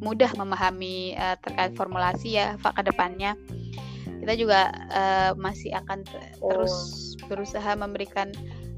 mudah 0.02 0.32
memahami 0.34 1.14
uh, 1.14 1.38
terkait 1.38 1.78
formulasi 1.78 2.40
ya 2.40 2.58
Pak 2.58 2.80
ke 2.80 2.82
depannya 2.90 3.38
kita 4.22 4.38
juga 4.38 4.70
uh, 4.94 5.34
masih 5.34 5.74
akan 5.74 6.06
terus 6.06 6.74
oh. 7.18 7.26
berusaha 7.26 7.74
memberikan 7.74 8.30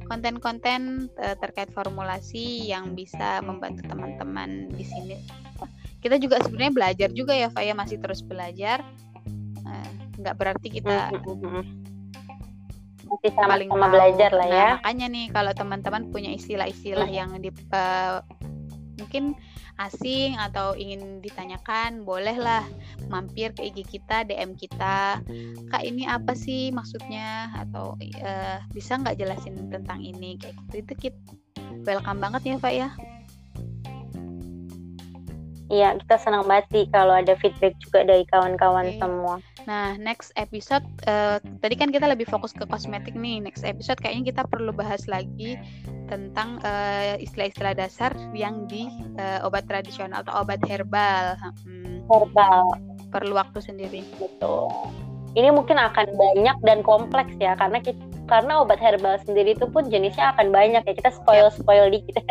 konten-konten 0.09 1.13
uh, 1.21 1.37
terkait 1.37 1.69
formulasi 1.77 2.65
yang 2.65 2.97
bisa 2.97 3.45
membantu 3.45 3.85
teman-teman 3.85 4.73
di 4.73 4.85
sini. 4.89 5.21
Kita 6.01 6.17
juga 6.17 6.41
sebenarnya 6.41 6.73
belajar 6.73 7.09
juga 7.13 7.33
ya, 7.37 7.53
Faya 7.53 7.77
masih 7.77 8.01
terus 8.01 8.25
belajar. 8.25 8.81
Uh, 9.69 9.89
nggak 10.17 10.37
berarti 10.41 10.69
kita 10.81 11.13
masih 13.05 13.33
sama, 13.37 13.53
paling 13.57 13.69
sama 13.69 13.89
belajar 13.93 14.31
lah 14.33 14.49
ya. 14.49 14.57
Nah, 14.57 14.73
makanya 14.81 15.07
nih 15.13 15.27
kalau 15.29 15.53
teman-teman 15.53 16.03
punya 16.09 16.31
istilah-istilah 16.33 17.09
yang 17.09 17.37
di 17.37 17.53
uh, 17.73 18.25
mungkin 18.97 19.37
asing 19.79 20.39
atau 20.39 20.79
ingin 20.79 21.19
ditanyakan, 21.19 22.07
bolehlah 22.07 22.63
mampir 23.11 23.51
ke 23.55 23.67
IG 23.71 23.99
kita, 23.99 24.23
DM 24.23 24.55
kita. 24.55 25.19
Kak 25.71 25.83
ini 25.83 26.07
apa 26.07 26.33
sih 26.39 26.71
maksudnya? 26.71 27.51
Atau 27.59 27.99
uh, 27.99 28.59
bisa 28.71 28.99
nggak 28.99 29.19
jelasin 29.19 29.71
tentang 29.71 29.99
ini 30.01 30.39
kayak 30.39 30.55
gitu? 30.69 30.75
Itu 30.83 30.93
kita 30.97 31.19
welcome 31.85 32.23
banget 32.23 32.43
ya 32.55 32.57
Pak 32.59 32.75
ya. 32.75 32.89
Iya, 35.73 35.97
kita 35.97 36.17
senang 36.21 36.45
banget 36.45 36.67
sih 36.71 36.85
kalau 36.93 37.17
ada 37.17 37.35
feedback 37.41 37.75
juga 37.81 38.05
dari 38.05 38.23
kawan-kawan 38.29 38.95
okay. 38.95 39.01
semua. 39.01 39.35
Nah, 39.65 39.97
next 39.97 40.37
episode 40.37 40.85
uh, 41.09 41.41
tadi 41.65 41.75
kan 41.77 41.89
kita 41.89 42.05
lebih 42.05 42.29
fokus 42.29 42.53
ke 42.53 42.69
kosmetik 42.69 43.17
nih. 43.17 43.41
Next 43.41 43.65
episode 43.65 43.97
kayaknya 44.01 44.33
kita 44.33 44.43
perlu 44.49 44.71
bahas 44.77 45.09
lagi 45.09 45.57
tentang 46.05 46.61
eh, 46.61 47.17
istilah-istilah 47.25 47.73
dasar 47.73 48.13
yang 48.37 48.69
di 48.69 48.87
uh, 49.17 49.41
obat 49.49 49.65
tradisional 49.65 50.21
atau 50.21 50.45
obat 50.45 50.61
herbal. 50.69 51.41
Hmm. 51.65 52.05
Herbal. 52.07 52.77
Perlu 53.09 53.33
waktu 53.41 53.59
sendiri. 53.65 54.05
Betul. 54.21 54.69
Ini 55.35 55.51
mungkin 55.51 55.81
akan 55.81 56.15
banyak 56.15 56.57
dan 56.63 56.85
kompleks 56.87 57.35
ya 57.43 57.59
karena 57.59 57.83
kita, 57.83 57.99
karena 58.31 58.63
obat 58.63 58.79
herbal 58.79 59.19
sendiri 59.25 59.57
itu 59.57 59.67
pun 59.67 59.89
jenisnya 59.89 60.37
akan 60.37 60.53
banyak 60.53 60.85
ya. 60.85 60.93
Kita 60.93 61.11
spoil 61.11 61.49
spoil 61.51 61.89
dikit. 61.89 62.23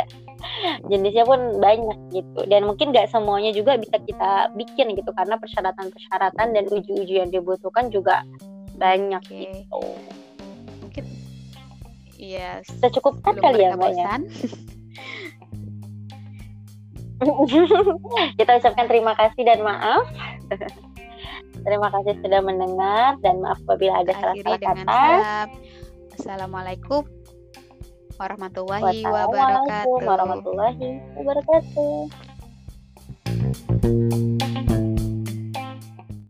Jenisnya 0.87 1.23
pun 1.25 1.59
banyak 1.59 1.97
gitu. 2.11 2.41
Dan 2.47 2.67
mungkin 2.67 2.91
nggak 2.91 3.09
semuanya 3.09 3.51
juga 3.55 3.77
bisa 3.79 3.97
kita 3.99 4.53
bikin 4.57 4.95
gitu 4.97 5.11
karena 5.15 5.39
persyaratan-persyaratan 5.39 6.47
dan 6.53 6.63
uji-uji 6.69 7.19
yang 7.23 7.31
dibutuhkan 7.31 7.89
juga 7.89 8.23
banyak 8.77 9.23
okay. 9.23 9.51
gitu. 9.51 9.81
Mungkin 10.83 11.03
iya 12.19 12.59
yes, 12.61 12.69
kita 12.79 12.87
cukupkan 12.99 13.35
kali 13.39 13.63
ya 13.63 13.75
mbak 13.75 13.91
ya? 13.95 14.15
kita 18.39 18.51
ucapkan 18.59 18.85
terima 18.91 19.13
kasih 19.15 19.43
dan 19.47 19.59
maaf. 19.63 20.05
Terima 21.63 21.87
kasih 21.87 22.19
sudah 22.19 22.43
mendengar 22.43 23.15
dan 23.23 23.39
maaf 23.39 23.55
apabila 23.63 24.03
ada 24.03 24.11
salah-salah 24.19 24.59
kata. 24.59 25.47
Assalamualaikum 26.19 27.22
warahmatullahi 28.19 29.03
wabarakatuh. 29.05 30.03
Warahmatullahi 30.05 31.01
wabarakatuh. 31.17 32.09